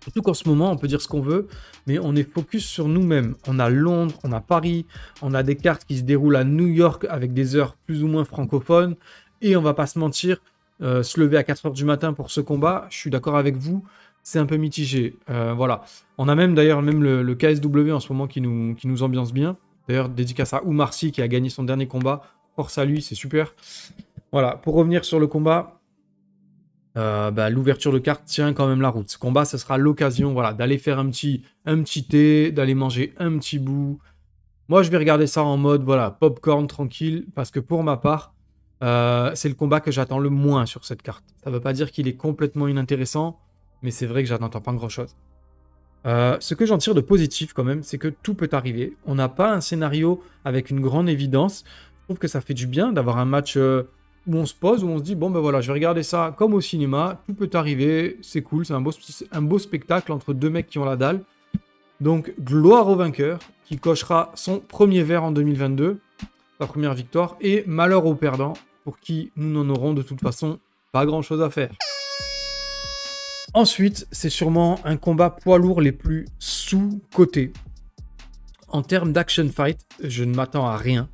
Surtout 0.03 0.23
qu'en 0.23 0.35
ce 0.35 0.49
moment, 0.49 0.71
on 0.71 0.77
peut 0.77 0.87
dire 0.87 1.03
ce 1.03 1.09
qu'on 1.09 1.21
veut, 1.21 1.49
mais 1.88 1.99
on 1.99 2.15
est 2.15 2.23
focus 2.23 2.65
sur 2.65 2.87
nous-mêmes. 2.87 3.35
On 3.49 3.59
a 3.59 3.69
Londres, 3.69 4.15
on 4.23 4.31
a 4.31 4.41
Paris, 4.41 4.87
on 5.21 5.35
a 5.35 5.43
des 5.43 5.56
cartes 5.56 5.85
qui 5.85 5.99
se 5.99 6.03
déroulent 6.03 6.37
à 6.37 6.44
New 6.44 6.69
York 6.69 7.06
avec 7.09 7.35
des 7.35 7.56
heures 7.56 7.75
plus 7.87 8.05
ou 8.05 8.06
moins 8.06 8.25
francophones. 8.25 8.94
Et 9.43 9.56
on 9.56 9.62
va 9.62 9.75
pas 9.75 9.88
se 9.88 9.99
mentir, 9.99 10.38
euh, 10.81 11.03
se 11.03 11.19
lever 11.19 11.37
à 11.37 11.43
4h 11.43 11.73
du 11.73 11.85
matin 11.85 12.12
pour 12.12 12.31
ce 12.31 12.41
combat, 12.41 12.87
je 12.91 12.97
suis 12.97 13.11
d'accord 13.11 13.37
avec 13.37 13.56
vous, 13.56 13.85
c'est 14.23 14.38
un 14.38 14.47
peu 14.47 14.56
mitigé. 14.56 15.17
Euh, 15.31 15.55
voilà. 15.55 15.85
On 16.19 16.29
a 16.29 16.35
même 16.35 16.55
d'ailleurs 16.55 16.83
même 16.83 17.03
le, 17.03 17.35
KSW 17.35 17.91
en 17.93 18.00
ce 18.00 18.12
moment 18.12 18.27
qui 18.27 18.41
nous, 18.41 18.75
qui 18.75 18.87
nous 18.87 19.03
ambiance 19.03 19.33
bien. 19.33 19.56
D'ailleurs, 19.88 20.09
dédicace 20.09 20.53
à 20.53 20.65
Oumarcy 20.65 21.12
qui 21.12 21.23
a 21.23 21.29
gagné 21.29 21.49
son 21.49 21.65
dernier 21.65 21.87
combat. 21.87 22.23
Force 22.56 22.79
à 22.79 22.85
lui, 22.85 23.03
c'est 23.03 23.15
super. 23.15 23.55
Voilà, 24.37 24.55
pour 24.55 24.75
revenir 24.75 25.06
sur 25.06 25.19
le 25.19 25.27
combat, 25.27 25.81
euh, 26.99 27.31
bah, 27.31 27.49
l'ouverture 27.49 27.91
de 27.91 27.99
carte 27.99 28.27
tient 28.27 28.53
quand 28.53 28.69
même 28.69 28.83
la 28.83 28.91
route. 28.91 29.09
Ce 29.09 29.17
combat, 29.17 29.47
ce 29.47 29.56
sera 29.56 29.79
l'occasion 29.79 30.35
voilà, 30.35 30.53
d'aller 30.53 30.77
faire 30.77 30.99
un 30.99 31.09
petit, 31.09 31.43
un 31.65 31.81
petit 31.83 32.06
thé, 32.06 32.53
d'aller 32.53 32.75
manger 32.75 33.15
un 33.17 33.38
petit 33.38 33.59
bout. 33.59 33.99
Moi, 34.69 34.83
je 34.83 34.91
vais 34.91 34.99
regarder 34.99 35.27
ça 35.27 35.43
en 35.43 35.56
mode 35.56 35.85
voilà, 35.85 36.11
popcorn 36.11 36.67
tranquille, 36.67 37.25
parce 37.35 37.50
que 37.50 37.61
pour 37.61 37.83
ma 37.83 37.97
part, 37.97 38.35
euh, 38.85 39.31
c'est 39.35 39.49
le 39.49 39.55
combat 39.55 39.81
que 39.81 39.91
j'attends 39.91 40.19
le 40.19 40.29
moins 40.29 40.67
sur 40.67 40.85
cette 40.85 41.00
carte. 41.00 41.25
Ça 41.43 41.49
ne 41.49 41.55
veut 41.55 41.62
pas 41.62 41.73
dire 41.73 41.91
qu'il 41.91 42.06
est 42.06 42.17
complètement 42.17 42.69
inintéressant, 42.69 43.41
mais 43.81 43.91
c'est 43.91 44.05
vrai 44.05 44.23
que 44.23 44.29
j'attends 44.29 44.50
pas 44.50 44.75
grand-chose. 44.75 45.17
Euh, 46.05 46.37
ce 46.41 46.53
que 46.53 46.67
j'en 46.67 46.77
tire 46.77 46.94
de 46.94 47.00
positif 47.00 47.55
quand 47.55 47.65
même, 47.65 47.83
c'est 47.83 47.97
que 47.97 48.09
tout 48.09 48.35
peut 48.35 48.50
arriver. 48.53 48.99
On 49.06 49.15
n'a 49.15 49.31
pas 49.31 49.55
un 49.55 49.62
scénario 49.62 50.23
avec 50.44 50.69
une 50.69 50.83
grande 50.83 51.09
évidence. 51.09 51.65
Je 52.00 52.05
trouve 52.05 52.19
que 52.19 52.29
ça 52.29 52.43
fait 52.43 52.53
du 52.53 52.67
bien 52.67 52.93
d'avoir 52.93 53.17
un 53.17 53.25
match 53.25 53.56
où 54.26 54.37
on 54.37 54.46
se 54.46 54.55
pose, 54.55 54.82
où 54.84 54.88
on 54.88 54.99
se 54.99 55.02
dit, 55.02 55.14
bon 55.14 55.31
ben 55.31 55.40
voilà, 55.40 55.61
je 55.61 55.69
vais 55.69 55.75
regarder 55.75 56.02
ça 56.02 56.34
comme 56.37 56.55
au 56.55 56.61
cinéma, 56.61 57.23
tout 57.26 57.34
peut 57.34 57.50
arriver, 57.55 58.19
c'est 58.23 58.43
cool, 58.43 58.67
c'est 58.67 58.75
un 58.75 59.43
beau, 59.43 59.58
spectacle 59.58 60.12
entre 60.12 60.32
deux 60.32 60.50
mecs 60.50 60.69
qui 60.69 60.78
ont 60.78 60.84
la 60.84 60.96
dalle. 60.96 61.23
Donc 62.00 62.34
gloire 62.40 62.88
au 62.88 62.96
vainqueur, 62.96 63.38
qui 63.64 63.78
cochera 63.78 64.32
son 64.34 64.61
premier 64.61 65.02
verre 65.02 65.25
en 65.25 65.32
2022 65.32 65.99
sa 66.61 66.67
première 66.67 66.94
victoire, 66.94 67.37
et 67.40 67.64
malheur 67.67 68.06
aux 68.06 68.14
perdants, 68.14 68.55
pour 68.85 68.99
qui 68.99 69.30
nous 69.37 69.52
n'en 69.52 69.75
aurons 69.75 69.92
de 69.92 70.02
toute 70.02 70.21
façon 70.21 70.59
pas 70.92 71.04
grand-chose 71.04 71.42
à 71.42 71.50
faire. 71.50 71.71
Ensuite, 73.52 74.06
c'est 74.11 74.30
sûrement 74.30 74.78
un 74.85 74.97
combat 74.97 75.30
poids 75.30 75.59
lourd 75.59 75.80
les 75.80 75.92
plus 75.92 76.26
sous-cotés. 76.38 77.52
En 78.68 78.83
termes 78.83 79.12
d'action 79.12 79.49
fight, 79.49 79.80
je 80.02 80.25
ne 80.25 80.35
m'attends 80.35 80.66
à 80.66 80.76
rien. 80.76 81.09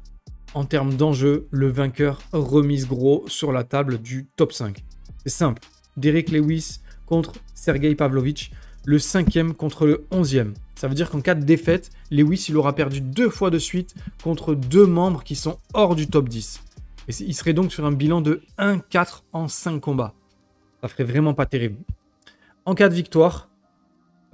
En 0.54 0.64
termes 0.64 0.94
d'enjeu, 0.94 1.49
le 1.50 1.68
vainqueur 1.68 2.21
remise 2.32 2.87
gros 2.87 3.25
sur 3.26 3.52
la 3.52 3.64
table 3.64 3.99
du 3.99 4.28
top 4.37 4.52
5. 4.52 4.85
C'est 5.25 5.30
simple. 5.30 5.62
Derek 5.97 6.30
Lewis 6.30 6.80
contre 7.06 7.32
Sergei 7.54 7.94
Pavlovich, 7.94 8.52
le 8.85 8.99
cinquième 8.99 9.54
contre 9.54 9.87
le 9.87 10.06
onzième. 10.11 10.52
Ça 10.75 10.88
veut 10.88 10.94
dire 10.94 11.11
qu'en 11.11 11.23
cas 11.23 11.35
de 11.35 11.44
défaite, 11.44 11.90
Lewis 12.11 12.47
il 12.49 12.56
aura 12.59 12.75
perdu 12.75 13.00
deux 13.00 13.30
fois 13.30 13.49
de 13.49 13.59
suite 13.59 13.94
contre 14.23 14.54
deux 14.54 14.87
membres 14.87 15.25
qui 15.25 15.37
sont 15.37 15.59
hors 15.73 15.94
du 15.94 16.06
top 16.06 16.28
10. 16.28 16.61
Et 17.09 17.12
il 17.21 17.35
serait 17.35 17.54
donc 17.54 17.73
sur 17.73 17.87
un 17.87 17.92
bilan 17.92 18.21
de 18.21 18.42
1-4 18.59 19.23
en 19.32 19.49
5 19.49 19.80
combats. 19.80 20.12
Ça 20.82 20.88
ferait 20.88 21.04
vraiment 21.04 21.32
pas 21.32 21.47
terrible. 21.47 21.78
En 22.66 22.75
cas 22.75 22.90
de 22.90 22.94
victoire, 22.94 23.49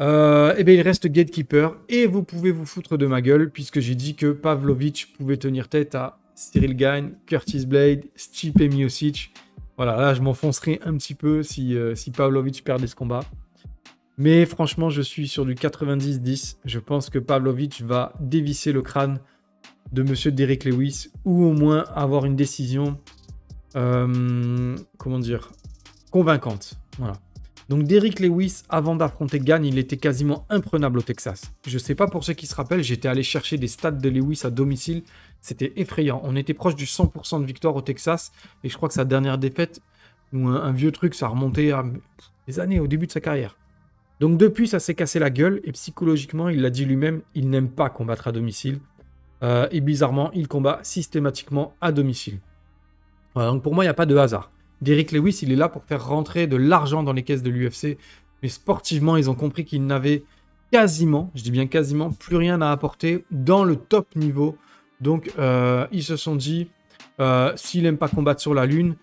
euh, 0.01 0.55
eh 0.57 0.65
bien, 0.65 0.75
il 0.75 0.81
reste 0.81 1.07
Gatekeeper 1.07 1.77
et 1.89 2.07
vous 2.07 2.23
pouvez 2.23 2.51
vous 2.51 2.67
foutre 2.67 2.97
de 2.97 3.07
ma 3.07 3.21
gueule 3.21 3.51
puisque 3.51 3.81
j'ai 3.81 3.95
dit 3.95 4.15
que 4.15 4.33
Pavlovich 4.33 5.13
pouvait 5.13 5.37
tenir 5.37 5.69
tête 5.69 5.95
à 5.95 6.19
Cyril 6.35 6.77
Gagne, 6.77 7.13
Curtis 7.27 7.67
Blade, 7.67 8.05
Stipe 8.15 8.61
Miocic. 8.61 9.33
Voilà, 9.77 9.97
là 9.97 10.15
je 10.15 10.23
m'enfoncerai 10.23 10.81
un 10.85 10.97
petit 10.97 11.15
peu 11.15 11.43
si, 11.43 11.77
euh, 11.77 11.95
si 11.95 12.11
Pavlovich 12.11 12.63
perdait 12.63 12.87
ce 12.87 12.95
combat. 12.95 13.21
Mais 14.19 14.47
franchement, 14.47 14.91
je 14.91 15.01
suis 15.01 15.29
sur 15.29 15.47
du 15.47 15.55
90-10. 15.55 16.57
Je 16.65 16.79
pense 16.81 17.09
que 17.09 17.21
Pavlovic 17.21 17.83
va 17.83 18.13
dévisser 18.19 18.73
le 18.73 18.83
crâne 18.83 19.21
de 19.93 20.03
Monsieur 20.03 20.33
Derek 20.33 20.65
Lewis 20.65 21.11
ou 21.25 21.45
au 21.45 21.53
moins 21.53 21.85
avoir 21.95 22.25
une 22.25 22.35
décision, 22.35 22.99
euh, 23.77 24.77
comment 24.99 25.21
dire, 25.21 25.53
convaincante. 26.11 26.75
Voilà. 26.99 27.15
Donc 27.69 27.85
Derek 27.85 28.19
Lewis, 28.21 28.63
avant 28.71 28.97
d'affronter 28.97 29.41
Gann, 29.41 29.63
il 29.63 29.79
était 29.79 29.99
quasiment 29.99 30.47
imprenable 30.49 31.01
au 31.01 31.03
Texas. 31.03 31.53
Je 31.67 31.75
ne 31.75 31.79
sais 31.79 31.95
pas 31.95 32.07
pour 32.07 32.25
ceux 32.25 32.33
qui 32.33 32.47
se 32.47 32.55
rappellent, 32.55 32.83
j'étais 32.83 33.09
allé 33.09 33.23
chercher 33.23 33.59
des 33.59 33.69
stats 33.69 33.91
de 33.91 34.09
Lewis 34.09 34.41
à 34.45 34.51
domicile. 34.51 35.03
C'était 35.43 35.75
effrayant. 35.77 36.21
On 36.25 36.35
était 36.35 36.55
proche 36.55 36.77
du 36.77 36.87
100% 36.87 37.43
de 37.43 37.47
victoire 37.47 37.77
au 37.77 37.83
Texas. 37.83 38.33
Et 38.65 38.71
je 38.71 38.77
crois 38.77 38.89
que 38.89 38.95
sa 38.95 39.05
dernière 39.05 39.37
défaite, 39.37 39.83
ou 40.33 40.49
un, 40.49 40.73
vieux 40.73 40.93
truc, 40.93 41.15
ça 41.15 41.29
remontait 41.29 41.71
à 41.73 41.85
des 42.47 42.59
années 42.59 42.81
au 42.81 42.87
début 42.87 43.07
de 43.07 43.13
sa 43.13 43.21
carrière. 43.21 43.57
Donc 44.21 44.39
depuis, 44.39 44.67
ça 44.67 44.81
s'est 44.81 44.95
cassé 44.95 45.19
la 45.19 45.31
gueule 45.31 45.61
et 45.63 45.73
psychologiquement, 45.73 46.49
il 46.49 46.63
l'a 46.63 46.71
dit 46.71 46.87
lui-même, 46.87 47.21
il 47.35 47.51
n'aime 47.51 47.69
pas 47.69 47.91
combattre 47.91 48.29
à 48.29 48.33
domicile. 48.33 48.81
Euh, 49.43 49.69
et 49.71 49.81
bizarrement, 49.81 50.33
il 50.33 50.49
combat 50.49 50.81
systématiquement 50.83 51.75
à 51.81 51.93
domicile. 51.93 52.41
donc 53.37 53.63
pour 53.63 53.75
moi, 53.75 53.85
il 53.85 53.87
n'y 53.87 53.91
a 53.91 53.95
pas 53.95 54.07
de 54.07 54.17
hasard. 54.17 54.51
Derrick 54.81 55.13
Lewis, 55.13 55.41
il 55.43 55.53
est 55.53 55.57
là 55.57 55.69
pour 55.69 55.85
faire 55.85 56.07
rentrer 56.07 56.47
de 56.47 56.57
l'argent 56.57 57.03
dans 57.03 57.13
les 57.13 57.23
caisses 57.23 57.43
de 57.43 57.51
l'UFC. 57.51 57.99
Mais 58.43 58.49
sportivement, 58.49 59.17
ils 59.17 59.29
ont 59.31 59.35
compris 59.35 59.65
qu'il 59.65 59.85
n'avait 59.85 60.23
quasiment, 60.71 61.31
je 61.35 61.43
dis 61.43 61.51
bien 61.51 61.67
quasiment, 61.67 62.11
plus 62.11 62.37
rien 62.37 62.61
à 62.61 62.71
apporter 62.71 63.25
dans 63.31 63.65
le 63.65 63.77
top 63.77 64.15
niveau. 64.17 64.57
Donc 65.01 65.33
euh, 65.39 65.87
ils 65.93 66.05
se 66.05 66.17
sont 66.17 66.37
dit, 66.37 66.69
euh, 67.21 67.53
s'il 67.57 67.83
n'aime 67.83 67.99
pas 67.99 68.09
combattre 68.09 68.41
sur 68.41 68.55
la 68.55 68.67
Lune, 68.67 68.97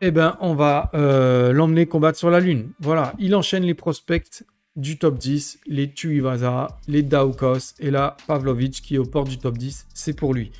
eh 0.00 0.10
ben, 0.10 0.36
on 0.40 0.54
va 0.54 0.90
euh, 0.94 1.52
l'emmener 1.52 1.86
combattre 1.86 2.18
sur 2.18 2.30
la 2.30 2.40
Lune. 2.40 2.70
Voilà, 2.80 3.14
il 3.18 3.34
enchaîne 3.34 3.64
les 3.64 3.74
prospects 3.74 4.44
du 4.76 4.98
top 4.98 5.18
10, 5.18 5.60
les 5.66 5.90
Tuivasa, 5.92 6.68
les 6.88 7.02
Daukos 7.02 7.74
et 7.78 7.90
là, 7.90 8.16
Pavlovic 8.26 8.82
qui 8.82 8.96
est 8.96 8.98
au 8.98 9.04
port 9.04 9.24
du 9.24 9.38
top 9.38 9.56
10, 9.56 9.86
c'est 9.94 10.14
pour 10.14 10.34
lui. 10.34 10.50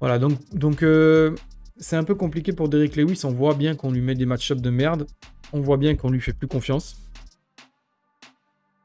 Voilà, 0.00 0.18
donc, 0.18 0.38
donc 0.52 0.84
c'est 1.82 1.96
un 1.96 2.04
peu 2.04 2.14
compliqué 2.14 2.52
pour 2.52 2.68
Derek 2.68 2.96
Lewis. 2.96 3.22
On 3.24 3.32
voit 3.32 3.54
bien 3.54 3.74
qu'on 3.74 3.90
lui 3.90 4.00
met 4.00 4.14
des 4.14 4.24
match-ups 4.24 4.62
de 4.62 4.70
merde. 4.70 5.06
On 5.52 5.60
voit 5.60 5.76
bien 5.76 5.96
qu'on 5.96 6.10
lui 6.10 6.20
fait 6.20 6.32
plus 6.32 6.46
confiance. 6.46 6.96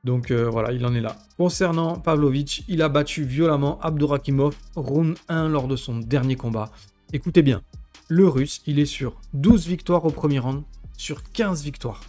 Donc 0.04 0.32
euh, 0.32 0.50
voilà, 0.50 0.72
il 0.74 0.86
en 0.86 0.96
est 0.96 1.02
là. 1.02 1.16
Concernant 1.38 2.00
Pavlovic, 2.00 2.64
il 2.68 2.82
a 2.82 2.90
battu 2.90 3.24
violemment 3.24 3.80
Abdurakimov 3.82 4.56
round 4.76 5.16
1 5.30 5.50
lors 5.50 5.68
de 5.68 5.76
son 5.76 6.00
dernier 6.00 6.36
combat. 6.36 6.72
Écoutez 7.14 7.44
bien, 7.44 7.62
le 8.08 8.28
russe, 8.28 8.62
il 8.66 8.80
est 8.80 8.86
sur 8.86 9.22
12 9.34 9.68
victoires 9.68 10.06
au 10.06 10.10
premier 10.10 10.40
round, 10.40 10.64
sur 10.98 11.24
15 11.32 11.64
victoires. 11.64 12.02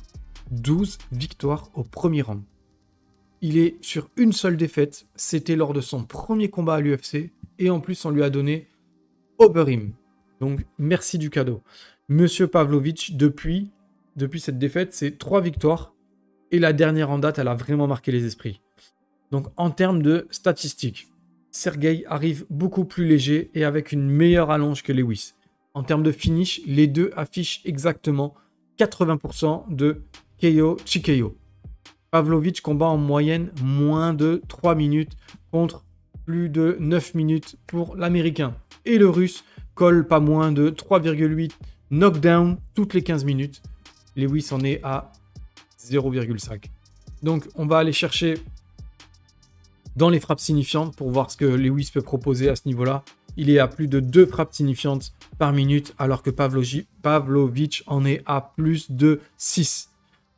12 0.53 0.97
victoires 1.13 1.69
au 1.75 1.85
premier 1.85 2.23
round. 2.23 2.43
Il 3.43 3.59
est 3.59 3.77
sur 3.85 4.09
une 4.17 4.33
seule 4.33 4.57
défaite, 4.57 5.07
c'était 5.15 5.55
lors 5.55 5.75
de 5.75 5.81
son 5.81 6.05
premier 6.05 6.49
combat 6.49 6.77
à 6.77 6.81
l'UFC, 6.81 7.31
et 7.59 7.69
en 7.69 7.81
plus 7.81 8.05
on 8.05 8.11
lui 8.11 8.23
a 8.23 8.31
donné 8.31 8.69
Oberim. 9.39 9.93
Donc 10.41 10.65
merci 10.79 11.19
du 11.19 11.31
cadeau. 11.31 11.63
Monsieur 12.09 12.47
Pavlovich, 12.47 13.17
depuis, 13.17 13.71
cette 14.39 14.59
défaite, 14.59 14.95
c'est 14.95 15.19
3 15.19 15.41
victoires, 15.41 15.95
et 16.51 16.59
la 16.59 16.73
dernière 16.73 17.11
en 17.11 17.19
date, 17.19 17.39
elle 17.39 17.49
a 17.49 17.55
vraiment 17.55 17.87
marqué 17.87 18.13
les 18.13 18.25
esprits. 18.25 18.63
Donc 19.31 19.49
en 19.57 19.71
termes 19.71 20.03
de 20.03 20.27
statistiques, 20.31 21.09
Sergei 21.51 22.05
arrive 22.07 22.47
beaucoup 22.51 22.85
plus 22.85 23.05
léger 23.07 23.51
et 23.55 23.65
avec 23.65 23.93
une 23.93 24.09
meilleure 24.09 24.51
allonge 24.51 24.83
que 24.83 24.93
Lewis. 24.93 25.35
En 25.75 25.83
termes 25.83 26.03
de 26.03 26.13
finish, 26.13 26.61
les 26.67 26.87
deux 26.87 27.11
affichent 27.17 27.61
exactement 27.65 28.35
80% 28.79 29.75
de 29.75 30.03
KO 30.41 30.77
Chikeo. 30.85 31.37
Pavlovich 32.11 32.63
combat 32.63 32.87
en 32.87 32.97
moyenne 32.97 33.51
moins 33.63 34.15
de 34.15 34.41
3 34.49 34.75
minutes 34.75 35.13
contre 35.51 35.85
plus 36.25 36.49
de 36.49 36.77
9 36.81 37.15
minutes 37.15 37.57
pour 37.67 37.97
l'américain. 37.97 38.55
Et 38.87 38.97
le 38.97 39.09
russe 39.11 39.45
pas 40.07 40.21
moins 40.21 40.53
de 40.53 40.71
3,8 40.71 41.53
knockdown 41.91 42.59
toutes 42.75 42.95
les 42.95 43.03
15 43.03 43.25
minutes. 43.25 43.63
Lewis 44.17 44.49
en 44.51 44.61
est 44.61 44.81
à 44.83 45.13
0,5. 45.81 46.65
Donc 47.23 47.49
on 47.55 47.67
va 47.67 47.79
aller 47.79 47.93
chercher 47.93 48.35
dans 49.97 50.11
les 50.11 50.21
frappes 50.21 50.41
signifiantes 50.41 50.97
pour 50.97 51.11
voir 51.11 51.31
ce 51.31 51.37
que 51.37 51.45
Lewis 51.45 51.91
peut 51.93 52.03
proposer 52.03 52.49
à 52.49 52.57
ce 52.57 52.63
niveau-là. 52.67 53.05
Il 53.37 53.51
est 53.51 53.59
à 53.59 53.69
plus 53.69 53.89
de 53.89 54.01
2 54.01 54.27
frappes 54.27 54.53
signifiantes 54.53 55.13
par 55.39 55.53
minute 55.53 55.95
alors 55.99 56.23
que 56.23 56.31
Pavlovich 56.31 57.83
en 57.87 58.05
est 58.05 58.23
à 58.27 58.53
plus 58.57 58.91
de 58.91 59.21
6. 59.37 59.91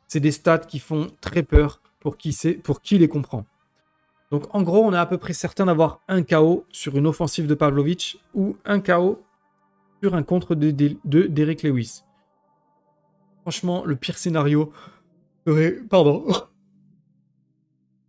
C'est 0.07 0.19
des 0.19 0.31
stats 0.31 0.59
qui 0.59 0.79
font 0.79 1.07
très 1.19 1.43
peur 1.43 1.81
pour 1.99 2.17
qui, 2.17 2.33
sait, 2.33 2.53
pour 2.53 2.81
qui 2.81 2.97
les 2.97 3.07
comprend. 3.07 3.45
Donc 4.29 4.53
en 4.55 4.61
gros, 4.61 4.85
on 4.85 4.93
est 4.93 4.97
à 4.97 5.05
peu 5.05 5.17
près 5.17 5.33
certain 5.33 5.65
d'avoir 5.65 5.99
un 6.07 6.23
KO 6.23 6.65
sur 6.69 6.95
une 6.95 7.07
offensive 7.07 7.47
de 7.47 7.53
Pavlovich 7.53 8.17
ou 8.33 8.55
un 8.65 8.79
KO 8.79 9.21
sur 10.01 10.15
un 10.15 10.23
contre 10.23 10.55
de, 10.55 10.71
de, 10.71 11.23
Derek 11.27 11.63
Lewis. 11.63 12.03
Franchement, 13.41 13.85
le 13.85 13.95
pire 13.95 14.17
scénario 14.17 14.71
serait... 15.45 15.73
Pardon. 15.89 16.25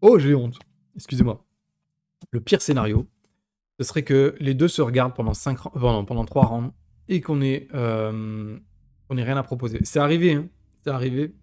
Oh, 0.01 0.19
j'ai 0.19 0.35
honte. 0.35 0.59
Excusez-moi. 0.97 1.45
Le 2.31 2.41
pire 2.41 2.61
scénario, 2.61 3.07
ce 3.79 3.87
serait 3.87 4.03
que 4.03 4.35
les 4.41 4.55
deux 4.55 4.69
se 4.69 4.83
regardent 4.83 5.15
pendant, 5.15 5.35
5, 5.35 5.59
pendant, 5.73 6.05
pendant 6.05 6.25
3 6.25 6.47
rounds 6.47 6.73
et 7.09 7.21
qu'on 7.21 7.41
ait, 7.41 7.69
euh, 7.75 8.59
rien 9.11 9.37
à 9.37 9.43
proposer. 9.43 9.79
C'est 9.85 10.01
arrivé, 10.01 10.35
hein. 10.35 10.49
C'est 10.83 10.91
arrivé. 10.91 11.35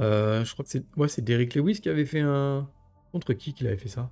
Euh, 0.00 0.44
je 0.44 0.52
crois 0.52 0.64
que 0.64 0.70
c'est 0.70 0.84
ouais, 0.96 1.08
c'est 1.08 1.22
Derek 1.22 1.54
Lewis 1.54 1.80
qui 1.80 1.88
avait 1.88 2.06
fait 2.06 2.20
un. 2.20 2.68
Contre 3.12 3.34
qui 3.34 3.52
qu'il 3.52 3.66
avait 3.66 3.76
fait 3.76 3.88
ça? 3.88 4.10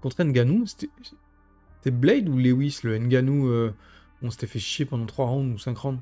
Contre 0.00 0.22
Nganou 0.24 0.64
Blade 1.90 2.28
ou 2.28 2.36
Lewis, 2.36 2.80
le 2.82 2.98
Nganou 2.98 3.48
euh, 3.48 3.72
On 4.22 4.30
s'était 4.30 4.46
fait 4.46 4.58
chier 4.58 4.84
pendant 4.84 5.06
3 5.06 5.26
rounds 5.26 5.54
ou 5.54 5.58
5 5.58 5.76
rounds. 5.76 6.00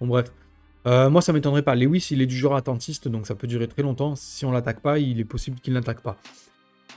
Bon, 0.00 0.06
bref. 0.06 0.32
Euh, 0.86 1.10
moi, 1.10 1.20
ça 1.20 1.32
m'étonnerait 1.32 1.62
pas. 1.62 1.74
Lewis, 1.74 2.08
il 2.10 2.22
est 2.22 2.26
du 2.26 2.36
genre 2.36 2.56
attentiste, 2.56 3.08
donc 3.08 3.26
ça 3.26 3.34
peut 3.34 3.46
durer 3.46 3.68
très 3.68 3.82
longtemps. 3.82 4.16
Si 4.16 4.44
on 4.44 4.52
l'attaque 4.52 4.80
pas, 4.80 4.98
il 4.98 5.20
est 5.20 5.24
possible 5.24 5.60
qu'il 5.60 5.74
n'attaque 5.74 6.00
pas. 6.00 6.16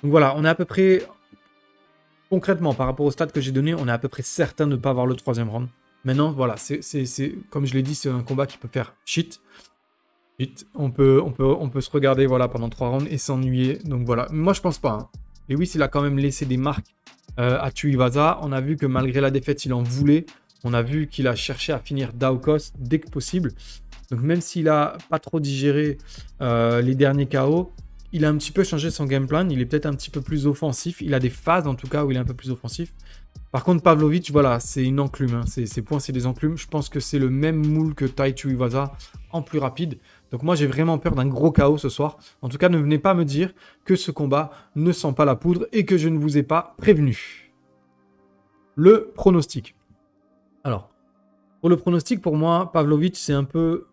Donc 0.02 0.12
voilà, 0.12 0.36
on 0.38 0.46
est 0.46 0.50
à 0.50 0.56
peu 0.56 0.66
près. 0.66 1.04
Concrètement, 2.30 2.74
par 2.74 2.88
rapport 2.88 3.06
au 3.06 3.12
stade 3.12 3.32
que 3.32 3.42
j'ai 3.42 3.52
donné, 3.52 3.75
on 3.75 3.88
est 3.88 3.92
à 3.92 4.00
peu 4.00 4.08
près 4.08 4.24
certain 4.24 4.66
de 4.66 4.72
ne 4.72 4.78
pas 4.78 4.90
avoir 4.90 5.06
le 5.06 5.16
troisième 5.16 5.50
round. 5.50 5.68
Maintenant, 6.06 6.32
voilà, 6.32 6.56
c'est 6.58 6.82
comme 7.50 7.66
je 7.66 7.74
l'ai 7.74 7.84
dit, 7.84 7.96
c'est 7.96 8.10
un 8.10 8.24
combat 8.24 8.46
qui 8.48 8.58
peut 8.58 8.70
faire 8.72 8.96
shit. 9.06 9.42
On 10.74 10.92
peut, 10.92 11.22
on, 11.24 11.32
peut, 11.32 11.46
on 11.46 11.70
peut 11.70 11.80
se 11.80 11.90
regarder 11.92 12.25
voilà, 12.25 12.48
pendant 12.48 12.70
trois 12.70 12.90
rounds 12.90 13.08
et 13.10 13.18
s'ennuyer. 13.18 13.78
Donc 13.86 14.06
voilà. 14.06 14.28
Moi, 14.32 14.54
je 14.54 14.62
pense 14.62 14.80
pas. 14.80 14.92
Hein. 14.92 15.10
Lewis, 15.48 15.72
il 15.75 15.82
a 15.82 15.88
quand 15.88 16.02
même 16.02 16.18
laissé 16.18 16.46
des 16.46 16.58
marques 16.58 16.96
euh, 17.39 17.58
à 17.60 17.72
Tuivasa. 17.72 18.39
On 18.42 18.51
a 18.51 18.62
vu 18.62 18.77
que 18.77 18.86
malgré 18.86 19.22
la 19.22 19.32
défaite, 19.32 19.65
il 19.65 19.74
en 19.74 19.84
voulait. 19.84 20.25
On 20.63 20.74
a 20.74 20.82
vu 20.82 21.08
qu'il 21.08 21.27
a 21.27 21.36
cherché 21.36 21.74
à 21.74 21.80
finir 21.80 22.13
Daokos 22.13 22.72
dès 22.77 23.00
que 23.00 23.10
possible. 23.10 23.51
Donc 24.12 24.22
même 24.22 24.42
s'il 24.42 24.70
a 24.70 24.98
pas 25.10 25.20
trop 25.20 25.39
digéré 25.39 25.98
euh, 26.42 26.82
les 26.82 26.96
derniers 26.96 27.27
KO, 27.27 27.72
il 28.12 28.25
a 28.25 28.30
un 28.30 28.38
petit 28.38 28.51
peu 28.51 28.63
changé 28.63 28.92
son 28.92 29.06
game 29.06 29.27
plan. 29.27 29.50
Il 29.50 29.60
est 29.60 29.65
peut-être 29.65 29.88
un 29.88 29.94
petit 29.94 30.12
peu 30.12 30.22
plus 30.22 30.46
offensif. 30.46 31.01
Il 31.01 31.13
a 31.13 31.20
des 31.20 31.32
phases 31.32 31.68
en 31.68 31.75
tout 31.75 31.88
cas 31.88 32.06
où 32.06 32.12
il 32.12 32.18
est 32.18 32.20
un 32.20 32.25
peu 32.25 32.36
plus 32.36 32.51
offensif. 32.51 32.94
Par 33.51 33.63
contre, 33.63 33.84
Pavlovic, 33.84 34.32
voilà, 34.32 34.60
c'est 34.60 34.84
une 34.84 35.00
enclume. 35.00 35.36
Hein. 35.36 35.46
Ses, 35.46 35.82
points, 35.82 36.00
c'est 36.00 36.12
des 36.12 36.25
enclumes. 36.25 36.58
Je 36.58 36.68
pense 36.68 36.89
que 36.89 37.00
c'est 37.00 37.20
le 37.20 37.30
même 37.30 37.65
moule 37.65 37.94
que 37.96 38.06
Tai 38.06 38.34
Tuivasa 38.34 38.94
en 39.32 39.42
plus 39.42 39.60
rapide. 39.60 39.98
Donc 40.34 40.42
moi 40.42 40.56
j'ai 40.56 40.66
vraiment 40.66 40.98
peur 40.98 41.13
d'un 41.13 41.28
gros 41.28 41.52
chaos 41.52 41.78
ce 41.78 41.90
soir. 41.90 42.18
En 42.42 42.50
tout 42.50 42.58
cas, 42.58 42.68
ne 42.68 42.80
venez 42.80 42.98
pas 42.98 43.13
me 43.13 43.24
dire 43.24 43.54
que 43.86 43.96
ce 43.96 44.10
combat 44.10 44.50
ne 44.75 44.92
sent 44.92 45.13
pas 45.16 45.25
la 45.25 45.36
poudre 45.36 45.68
et 45.72 45.86
que 45.86 45.96
je 45.96 46.10
ne 46.10 46.18
vous 46.18 46.40
ai 46.40 46.44
pas 46.44 46.74
prévenu. 46.80 47.54
Le 48.75 49.12
pronostic. 49.13 49.75
Alors, 50.63 50.90
pour 51.62 51.70
le 51.70 51.78
pronostic, 51.78 52.20
pour 52.20 52.36
moi, 52.36 52.72
Pavlovic, 52.72 53.16
c'est 53.16 53.34
un 53.34 53.44
peu, 53.44 53.86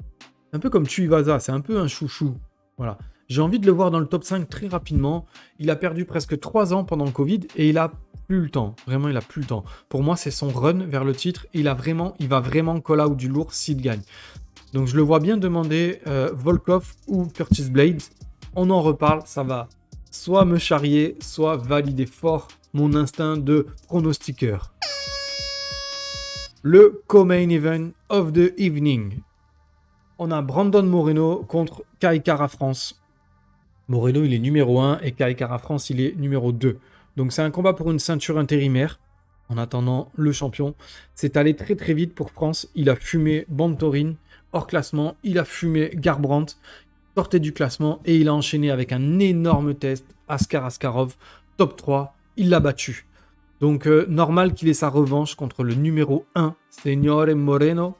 un 0.54 0.59
peu 0.59 0.70
comme 0.70 0.87
Tuivasa, 0.87 1.40
c'est 1.40 1.52
un 1.52 1.61
peu 1.61 1.78
un 1.78 1.88
chouchou. 1.88 2.35
Voilà. 2.78 2.97
J'ai 3.28 3.42
envie 3.42 3.59
de 3.59 3.66
le 3.66 3.73
voir 3.73 3.90
dans 3.90 4.00
le 4.00 4.06
top 4.06 4.25
5 4.25 4.49
très 4.49 4.66
rapidement. 4.66 5.26
Il 5.59 5.68
a 5.68 5.76
perdu 5.76 6.06
presque 6.06 6.40
3 6.40 6.73
ans 6.73 6.85
pendant 6.85 7.04
le 7.04 7.12
Covid 7.12 7.40
et 7.54 7.68
il 7.68 7.76
a 7.76 7.92
plus 8.28 8.40
le 8.40 8.49
temps. 8.49 8.75
Vraiment, 8.87 9.09
il 9.09 9.16
a 9.18 9.20
plus 9.20 9.42
le 9.42 9.47
temps. 9.47 9.64
Pour 9.90 10.02
moi, 10.02 10.16
c'est 10.16 10.30
son 10.30 10.49
run 10.49 10.87
vers 10.87 11.04
le 11.04 11.14
titre. 11.14 11.47
Il, 11.52 11.68
a 11.68 11.75
vraiment, 11.75 12.14
il 12.18 12.28
va 12.28 12.40
vraiment 12.40 12.80
call 12.80 13.02
out 13.02 13.16
du 13.16 13.28
lourd 13.28 13.52
s'il 13.52 13.82
gagne. 13.82 14.00
Donc 14.72 14.86
je 14.86 14.96
le 14.96 15.02
vois 15.02 15.18
bien 15.20 15.36
demander 15.36 16.00
euh, 16.06 16.30
Volkov 16.32 16.94
ou 17.08 17.26
Curtis 17.26 17.70
Blades. 17.70 18.02
On 18.54 18.70
en 18.70 18.80
reparle, 18.80 19.22
ça 19.26 19.42
va 19.42 19.68
soit 20.10 20.44
me 20.44 20.58
charrier, 20.58 21.16
soit 21.20 21.56
valider 21.56 22.06
fort 22.06 22.48
mon 22.72 22.94
instinct 22.94 23.36
de 23.36 23.66
pronostiqueur. 23.88 24.72
Le 26.62 27.02
co-main 27.06 27.48
event 27.48 27.90
of 28.08 28.32
the 28.32 28.52
evening. 28.58 29.20
On 30.18 30.30
a 30.30 30.42
Brandon 30.42 30.82
Moreno 30.82 31.44
contre 31.48 31.84
Kai 31.98 32.20
Kara 32.20 32.48
France. 32.48 33.00
Moreno, 33.88 34.22
il 34.22 34.34
est 34.34 34.38
numéro 34.38 34.78
1 34.80 35.00
et 35.00 35.12
Kai 35.12 35.34
Kara 35.34 35.58
France, 35.58 35.90
il 35.90 36.00
est 36.00 36.14
numéro 36.16 36.52
2. 36.52 36.78
Donc 37.16 37.32
c'est 37.32 37.42
un 37.42 37.50
combat 37.50 37.72
pour 37.72 37.90
une 37.90 37.98
ceinture 37.98 38.38
intérimaire. 38.38 39.00
En 39.48 39.58
attendant 39.58 40.12
le 40.14 40.30
champion, 40.30 40.74
c'est 41.14 41.36
allé 41.36 41.56
très 41.56 41.74
très 41.74 41.94
vite 41.94 42.14
pour 42.14 42.30
France. 42.30 42.68
Il 42.76 42.88
a 42.88 42.94
fumé 42.94 43.46
Bantorin 43.48 44.12
hors 44.52 44.66
classement. 44.66 45.16
Il 45.23 45.38
a 45.38 45.45
fumé 45.45 45.90
Garbrandt, 45.95 46.57
sortait 47.16 47.40
du 47.40 47.52
classement 47.52 48.00
et 48.04 48.16
il 48.16 48.28
a 48.28 48.35
enchaîné 48.35 48.71
avec 48.71 48.92
un 48.92 49.19
énorme 49.19 49.75
test. 49.75 50.07
Askar 50.28 50.64
Askarov, 50.64 51.16
top 51.57 51.76
3, 51.76 52.14
il 52.37 52.50
l'a 52.50 52.61
battu. 52.61 53.07
Donc 53.61 53.87
euh, 53.87 54.07
normal 54.09 54.54
qu'il 54.54 54.69
ait 54.69 54.75
sa 54.75 54.88
revanche 54.88 55.35
contre 55.35 55.64
le 55.64 55.75
numéro 55.75 56.25
1, 56.35 56.54
Signore 56.71 57.35
Moreno. 57.35 57.97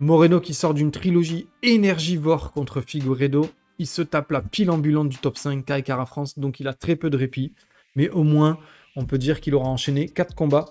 Moreno 0.00 0.40
qui 0.40 0.54
sort 0.54 0.74
d'une 0.74 0.90
trilogie 0.90 1.48
énergivore 1.62 2.52
contre 2.52 2.80
Figueredo. 2.80 3.48
Il 3.78 3.86
se 3.86 4.02
tape 4.02 4.30
la 4.30 4.42
pile 4.42 4.70
ambulante 4.70 5.08
du 5.08 5.16
top 5.16 5.38
5 5.38 5.64
Kaikara 5.64 6.06
France, 6.06 6.38
donc 6.38 6.60
il 6.60 6.68
a 6.68 6.74
très 6.74 6.96
peu 6.96 7.10
de 7.10 7.16
répit. 7.16 7.52
Mais 7.96 8.08
au 8.10 8.22
moins, 8.22 8.58
on 8.96 9.06
peut 9.06 9.18
dire 9.18 9.40
qu'il 9.40 9.54
aura 9.54 9.68
enchaîné 9.68 10.08
4 10.08 10.34
combats 10.34 10.68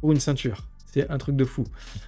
pour 0.00 0.12
une 0.12 0.20
ceinture. 0.20 0.68
Un 1.08 1.18
truc 1.18 1.36
de 1.36 1.44
fou. 1.44 1.64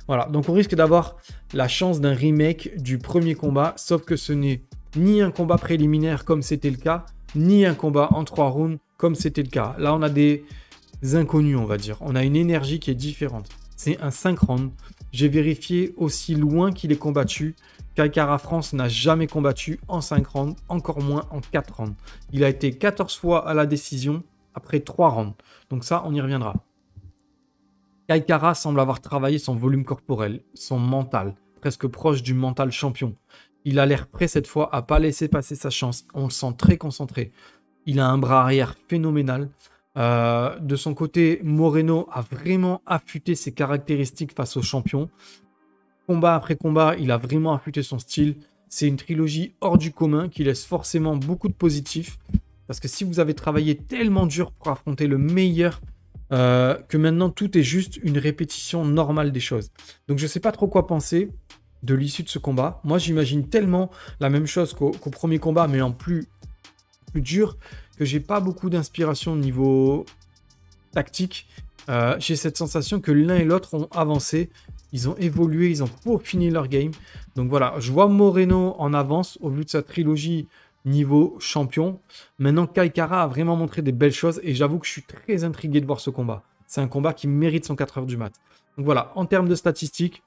Voilà, 0.06 0.26
donc 0.26 0.48
on 0.48 0.52
risque 0.52 0.74
d'avoir 0.74 1.16
la 1.52 1.68
chance 1.68 2.00
d'un 2.00 2.14
remake 2.14 2.70
du 2.76 2.98
premier 2.98 3.34
combat, 3.34 3.74
sauf 3.76 4.04
que 4.04 4.16
ce 4.16 4.32
n'est 4.32 4.62
ni 4.96 5.20
un 5.20 5.30
combat 5.30 5.58
préliminaire 5.58 6.24
comme 6.24 6.42
c'était 6.42 6.70
le 6.70 6.76
cas, 6.76 7.04
ni 7.34 7.66
un 7.66 7.74
combat 7.74 8.08
en 8.12 8.24
trois 8.24 8.48
rounds 8.48 8.78
comme 8.96 9.14
c'était 9.14 9.42
le 9.42 9.48
cas. 9.48 9.74
Là, 9.78 9.94
on 9.94 10.02
a 10.02 10.08
des 10.08 10.44
inconnus, 11.12 11.56
on 11.56 11.64
va 11.64 11.76
dire. 11.76 11.98
On 12.00 12.16
a 12.16 12.24
une 12.24 12.36
énergie 12.36 12.80
qui 12.80 12.90
est 12.90 12.94
différente. 12.94 13.48
C'est 13.76 14.00
un 14.00 14.10
5 14.10 14.38
rounds. 14.40 14.72
J'ai 15.12 15.28
vérifié 15.28 15.94
aussi 15.96 16.34
loin 16.34 16.72
qu'il 16.72 16.90
est 16.90 16.96
combattu. 16.96 17.54
Kaikara 17.94 18.38
France 18.38 18.72
n'a 18.72 18.88
jamais 18.88 19.26
combattu 19.26 19.78
en 19.88 20.00
5 20.00 20.26
rounds, 20.26 20.56
encore 20.68 21.00
moins 21.00 21.26
en 21.30 21.40
4 21.40 21.76
rounds. 21.76 21.94
Il 22.32 22.44
a 22.44 22.48
été 22.48 22.72
14 22.72 23.14
fois 23.14 23.48
à 23.48 23.54
la 23.54 23.66
décision 23.66 24.22
après 24.54 24.80
3 24.80 25.10
rounds. 25.10 25.34
Donc 25.70 25.84
ça, 25.84 26.02
on 26.04 26.12
y 26.12 26.20
reviendra. 26.20 26.54
Kaikara 28.08 28.54
semble 28.54 28.80
avoir 28.80 29.02
travaillé 29.02 29.38
son 29.38 29.54
volume 29.54 29.84
corporel, 29.84 30.40
son 30.54 30.78
mental, 30.78 31.34
presque 31.60 31.86
proche 31.86 32.22
du 32.22 32.32
mental 32.32 32.72
champion. 32.72 33.14
Il 33.66 33.78
a 33.78 33.84
l'air 33.84 34.06
prêt 34.06 34.28
cette 34.28 34.46
fois 34.46 34.74
à 34.74 34.80
pas 34.80 34.98
laisser 34.98 35.28
passer 35.28 35.54
sa 35.54 35.68
chance. 35.68 36.06
On 36.14 36.24
le 36.24 36.30
sent 36.30 36.54
très 36.56 36.78
concentré. 36.78 37.32
Il 37.84 38.00
a 38.00 38.08
un 38.08 38.16
bras 38.16 38.44
arrière 38.44 38.76
phénoménal. 38.88 39.50
Euh, 39.98 40.58
de 40.58 40.74
son 40.74 40.94
côté, 40.94 41.40
Moreno 41.44 42.08
a 42.10 42.22
vraiment 42.22 42.80
affûté 42.86 43.34
ses 43.34 43.52
caractéristiques 43.52 44.34
face 44.34 44.56
au 44.56 44.62
champion. 44.62 45.10
Combat 46.06 46.34
après 46.34 46.56
combat, 46.56 46.96
il 46.98 47.10
a 47.10 47.18
vraiment 47.18 47.52
affûté 47.52 47.82
son 47.82 47.98
style. 47.98 48.36
C'est 48.70 48.88
une 48.88 48.96
trilogie 48.96 49.54
hors 49.60 49.76
du 49.76 49.92
commun 49.92 50.30
qui 50.30 50.44
laisse 50.44 50.64
forcément 50.64 51.16
beaucoup 51.16 51.48
de 51.48 51.52
positifs. 51.52 52.18
Parce 52.66 52.80
que 52.80 52.88
si 52.88 53.04
vous 53.04 53.20
avez 53.20 53.34
travaillé 53.34 53.76
tellement 53.76 54.24
dur 54.24 54.50
pour 54.52 54.68
affronter 54.68 55.06
le 55.06 55.18
meilleur, 55.18 55.82
euh, 56.32 56.74
que 56.88 56.96
maintenant 56.96 57.30
tout 57.30 57.56
est 57.56 57.62
juste 57.62 57.98
une 58.02 58.18
répétition 58.18 58.84
normale 58.84 59.32
des 59.32 59.40
choses. 59.40 59.70
Donc 60.08 60.18
je 60.18 60.24
ne 60.24 60.28
sais 60.28 60.40
pas 60.40 60.52
trop 60.52 60.68
quoi 60.68 60.86
penser 60.86 61.30
de 61.82 61.94
l'issue 61.94 62.22
de 62.22 62.28
ce 62.28 62.38
combat. 62.38 62.80
Moi, 62.84 62.98
j'imagine 62.98 63.48
tellement 63.48 63.90
la 64.20 64.30
même 64.30 64.46
chose 64.46 64.74
qu'au 64.74 64.90
premier 64.90 65.38
combat, 65.38 65.68
mais 65.68 65.80
en 65.80 65.92
plus, 65.92 66.26
plus 67.12 67.22
dur, 67.22 67.56
que 67.98 68.04
j'ai 68.04 68.20
pas 68.20 68.40
beaucoup 68.40 68.70
d'inspiration 68.70 69.32
au 69.32 69.36
niveau 69.36 70.04
tactique. 70.92 71.46
Euh, 71.88 72.16
j'ai 72.18 72.36
cette 72.36 72.56
sensation 72.56 73.00
que 73.00 73.12
l'un 73.12 73.36
et 73.36 73.44
l'autre 73.44 73.74
ont 73.74 73.88
avancé, 73.92 74.50
ils 74.92 75.08
ont 75.08 75.16
évolué, 75.16 75.70
ils 75.70 75.82
ont 75.82 75.88
peaufiné 76.04 76.50
leur 76.50 76.68
game. 76.68 76.92
Donc 77.36 77.48
voilà, 77.48 77.74
je 77.78 77.92
vois 77.92 78.08
Moreno 78.08 78.74
en 78.78 78.92
avance 78.94 79.38
au 79.40 79.48
vu 79.48 79.64
de 79.64 79.70
sa 79.70 79.82
trilogie 79.82 80.46
niveau 80.88 81.36
champion. 81.38 82.00
Maintenant, 82.38 82.66
Kaikara 82.66 83.22
a 83.22 83.26
vraiment 83.26 83.56
montré 83.56 83.82
des 83.82 83.92
belles 83.92 84.12
choses 84.12 84.40
et 84.42 84.54
j'avoue 84.54 84.78
que 84.78 84.86
je 84.86 84.92
suis 84.92 85.02
très 85.02 85.44
intrigué 85.44 85.80
de 85.80 85.86
voir 85.86 86.00
ce 86.00 86.10
combat. 86.10 86.42
C'est 86.66 86.80
un 86.80 86.88
combat 86.88 87.14
qui 87.14 87.28
mérite 87.28 87.64
son 87.64 87.76
4 87.76 87.98
heures 87.98 88.06
du 88.06 88.16
mat. 88.16 88.32
Donc 88.76 88.84
voilà, 88.84 89.12
en 89.14 89.26
termes 89.26 89.48
de 89.48 89.54
statistiques, 89.54 90.22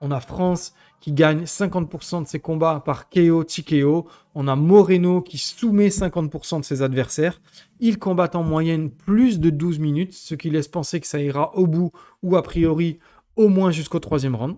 on 0.00 0.10
a 0.10 0.20
France 0.20 0.72
qui 1.00 1.12
gagne 1.12 1.44
50% 1.44 2.22
de 2.22 2.28
ses 2.28 2.40
combats 2.40 2.82
par 2.84 3.08
KO, 3.10 3.44
TKO. 3.44 4.08
On 4.34 4.48
a 4.48 4.56
Moreno 4.56 5.20
qui 5.20 5.38
soumet 5.38 5.88
50% 5.88 6.60
de 6.60 6.64
ses 6.64 6.82
adversaires. 6.82 7.40
Il 7.80 7.98
combat 7.98 8.30
en 8.34 8.42
moyenne 8.42 8.90
plus 8.90 9.40
de 9.40 9.50
12 9.50 9.78
minutes, 9.78 10.14
ce 10.14 10.34
qui 10.34 10.50
laisse 10.50 10.68
penser 10.68 11.00
que 11.00 11.06
ça 11.06 11.20
ira 11.20 11.54
au 11.56 11.66
bout 11.66 11.92
ou 12.22 12.36
a 12.36 12.42
priori 12.42 12.98
au 13.36 13.48
moins 13.48 13.70
jusqu'au 13.70 13.98
troisième 13.98 14.34
round. 14.34 14.56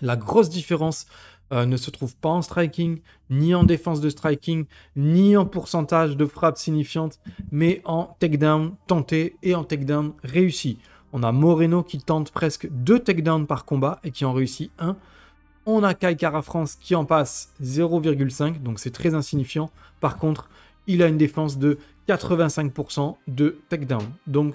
La 0.00 0.16
grosse 0.16 0.48
différence 0.48 1.06
euh, 1.52 1.66
ne 1.66 1.76
se 1.76 1.90
trouve 1.90 2.14
pas 2.16 2.28
en 2.28 2.42
striking, 2.42 3.00
ni 3.30 3.54
en 3.54 3.64
défense 3.64 4.00
de 4.00 4.10
striking, 4.10 4.66
ni 4.96 5.36
en 5.36 5.46
pourcentage 5.46 6.16
de 6.16 6.26
frappe 6.26 6.58
signifiante, 6.58 7.20
mais 7.50 7.80
en 7.84 8.16
takedown 8.18 8.74
tenté 8.86 9.36
et 9.42 9.54
en 9.54 9.64
takedown 9.64 10.12
réussi. 10.22 10.78
On 11.12 11.22
a 11.22 11.32
Moreno 11.32 11.82
qui 11.82 11.98
tente 11.98 12.30
presque 12.32 12.68
deux 12.70 12.98
takedowns 12.98 13.46
par 13.46 13.64
combat 13.64 13.98
et 14.04 14.10
qui 14.10 14.24
en 14.24 14.32
réussit 14.32 14.70
un. 14.78 14.96
On 15.64 15.82
a 15.82 15.94
Kai 15.94 16.16
Kara 16.16 16.42
France 16.42 16.76
qui 16.76 16.94
en 16.94 17.04
passe 17.04 17.52
0,5, 17.62 18.62
donc 18.62 18.78
c'est 18.78 18.90
très 18.90 19.14
insignifiant. 19.14 19.70
Par 20.00 20.18
contre, 20.18 20.48
il 20.86 21.02
a 21.02 21.08
une 21.08 21.18
défense 21.18 21.58
de 21.58 21.78
85% 22.08 23.16
de 23.26 23.58
takedown. 23.68 24.02
Donc, 24.26 24.54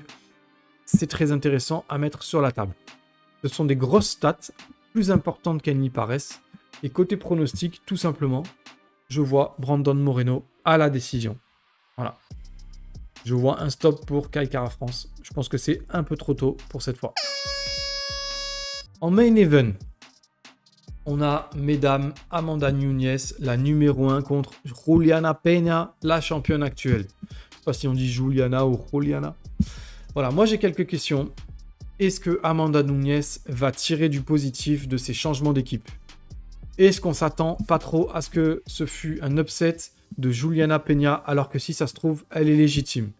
c'est 0.85 1.07
très 1.07 1.31
intéressant 1.31 1.85
à 1.89 1.97
mettre 1.97 2.23
sur 2.23 2.41
la 2.41 2.51
table. 2.51 2.73
Ce 3.43 3.49
sont 3.49 3.65
des 3.65 3.75
grosses 3.75 4.09
stats, 4.09 4.51
plus 4.93 5.11
importantes 5.11 5.61
qu'elles 5.61 5.79
n'y 5.79 5.89
paraissent. 5.89 6.41
Et 6.83 6.89
côté 6.89 7.15
pronostic, 7.15 7.81
tout 7.85 7.95
simplement, 7.95 8.43
je 9.07 9.21
vois 9.21 9.55
Brandon 9.57 9.95
Moreno 9.95 10.43
à 10.65 10.77
la 10.77 10.89
décision. 10.89 11.37
Voilà. 11.95 12.17
Je 13.25 13.33
vois 13.33 13.61
un 13.61 13.69
stop 13.69 14.05
pour 14.05 14.29
Kai 14.29 14.49
France. 14.69 15.09
Je 15.21 15.33
pense 15.33 15.47
que 15.47 15.57
c'est 15.57 15.81
un 15.89 16.03
peu 16.03 16.17
trop 16.17 16.33
tôt 16.33 16.57
pour 16.67 16.81
cette 16.81 16.97
fois. 16.97 17.13
En 18.99 19.11
main 19.11 19.33
event, 19.35 19.71
on 21.05 21.21
a, 21.21 21.49
mesdames, 21.55 22.13
Amanda 22.31 22.71
Nunes, 22.71 23.17
la 23.39 23.55
numéro 23.55 24.09
1 24.09 24.21
contre 24.21 24.51
Juliana 24.65 25.33
Peña, 25.33 25.95
la 26.03 26.19
championne 26.19 26.63
actuelle. 26.63 27.07
Je 27.29 27.57
sais 27.57 27.63
pas 27.65 27.73
si 27.73 27.87
on 27.87 27.93
dit 27.93 28.11
Juliana 28.11 28.65
ou 28.65 28.77
Juliana. 28.91 29.35
Voilà, 30.13 30.31
moi 30.31 30.45
j'ai 30.45 30.57
quelques 30.57 30.85
questions. 30.85 31.31
Est-ce 31.99 32.19
que 32.19 32.41
Amanda 32.43 32.83
Nunes 32.83 33.21
va 33.47 33.71
tirer 33.71 34.09
du 34.09 34.21
positif 34.21 34.87
de 34.87 34.97
ces 34.97 35.13
changements 35.13 35.53
d'équipe? 35.53 35.89
Est-ce 36.79 37.01
qu'on 37.01 37.13
s'attend 37.13 37.55
pas 37.67 37.77
trop 37.77 38.09
à 38.15 38.21
ce 38.21 38.31
que 38.31 38.63
ce 38.65 38.87
fût 38.87 39.19
un 39.21 39.37
upset 39.37 39.77
de 40.17 40.31
Juliana 40.31 40.79
Peña 40.79 41.13
alors 41.13 41.49
que 41.49 41.59
si 41.59 41.71
ça 41.71 41.85
se 41.85 41.93
trouve, 41.93 42.25
elle 42.31 42.49
est 42.49 42.55
légitime? 42.55 43.11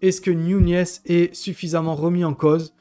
Est-ce 0.00 0.20
que 0.20 0.30
Nunez 0.30 0.84
est 1.04 1.34
suffisamment 1.34 1.96
remis 1.96 2.24
en 2.24 2.34
cause? 2.34 2.72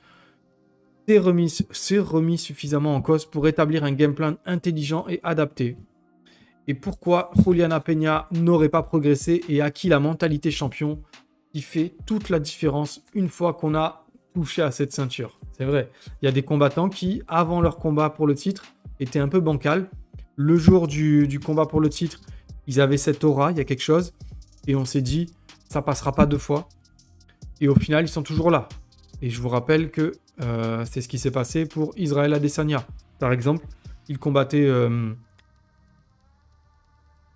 C'est 1.07 1.17
remis, 1.17 1.51
remis 1.97 2.37
suffisamment 2.37 2.95
en 2.95 3.01
cause 3.01 3.25
pour 3.25 3.47
établir 3.47 3.83
un 3.83 3.91
game 3.91 4.13
plan 4.13 4.35
intelligent 4.45 5.05
et 5.09 5.19
adapté. 5.23 5.77
Et 6.67 6.75
pourquoi 6.75 7.31
Juliana 7.43 7.79
Peña 7.79 8.27
n'aurait 8.31 8.69
pas 8.69 8.83
progressé 8.83 9.41
et 9.49 9.61
acquis 9.61 9.89
la 9.89 9.99
mentalité 9.99 10.51
champion 10.51 11.01
qui 11.53 11.61
fait 11.61 11.95
toute 12.05 12.29
la 12.29 12.39
différence 12.39 13.01
une 13.15 13.29
fois 13.29 13.53
qu'on 13.53 13.73
a 13.73 14.05
touché 14.35 14.61
à 14.61 14.69
cette 14.69 14.93
ceinture? 14.93 15.39
C'est 15.57 15.65
vrai, 15.65 15.89
il 16.21 16.25
y 16.25 16.27
a 16.27 16.31
des 16.31 16.43
combattants 16.43 16.89
qui, 16.89 17.23
avant 17.27 17.61
leur 17.61 17.77
combat 17.77 18.11
pour 18.11 18.27
le 18.27 18.35
titre, 18.35 18.63
étaient 18.99 19.19
un 19.19 19.27
peu 19.27 19.39
bancal. 19.39 19.89
Le 20.35 20.57
jour 20.57 20.87
du, 20.87 21.39
combat 21.43 21.65
pour 21.65 21.79
le 21.79 21.89
titre, 21.89 22.19
ils 22.67 22.81
avaient 22.81 22.97
cette 22.97 23.23
aura, 23.23 23.51
il 23.51 23.57
y 23.57 23.61
a 23.61 23.65
quelque 23.65 23.83
chose, 23.83 24.13
et 24.67 24.75
on 24.75 24.85
s'est 24.85 25.01
dit, 25.01 25.31
ça 25.69 25.81
passera 25.81 26.11
pas 26.11 26.25
deux 26.25 26.37
fois. 26.37 26.67
Et 27.61 27.67
au 27.67 27.75
final, 27.75 28.05
ils 28.05 28.09
sont 28.09 28.23
toujours 28.23 28.49
là. 28.49 28.67
Et 29.21 29.29
je 29.29 29.41
vous 29.41 29.49
rappelle 29.49 29.91
que 29.91 30.13
euh, 30.41 30.85
c'est 30.85 31.01
ce 31.01 31.07
qui 31.07 31.19
s'est 31.19 31.31
passé 31.31 31.65
pour 31.65 31.93
Israël 31.97 32.33
Adesanya. 32.33 32.85
Par 33.19 33.31
exemple, 33.31 33.65
il 34.09 34.17
combattait. 34.17 34.65
Euh, 34.65 35.13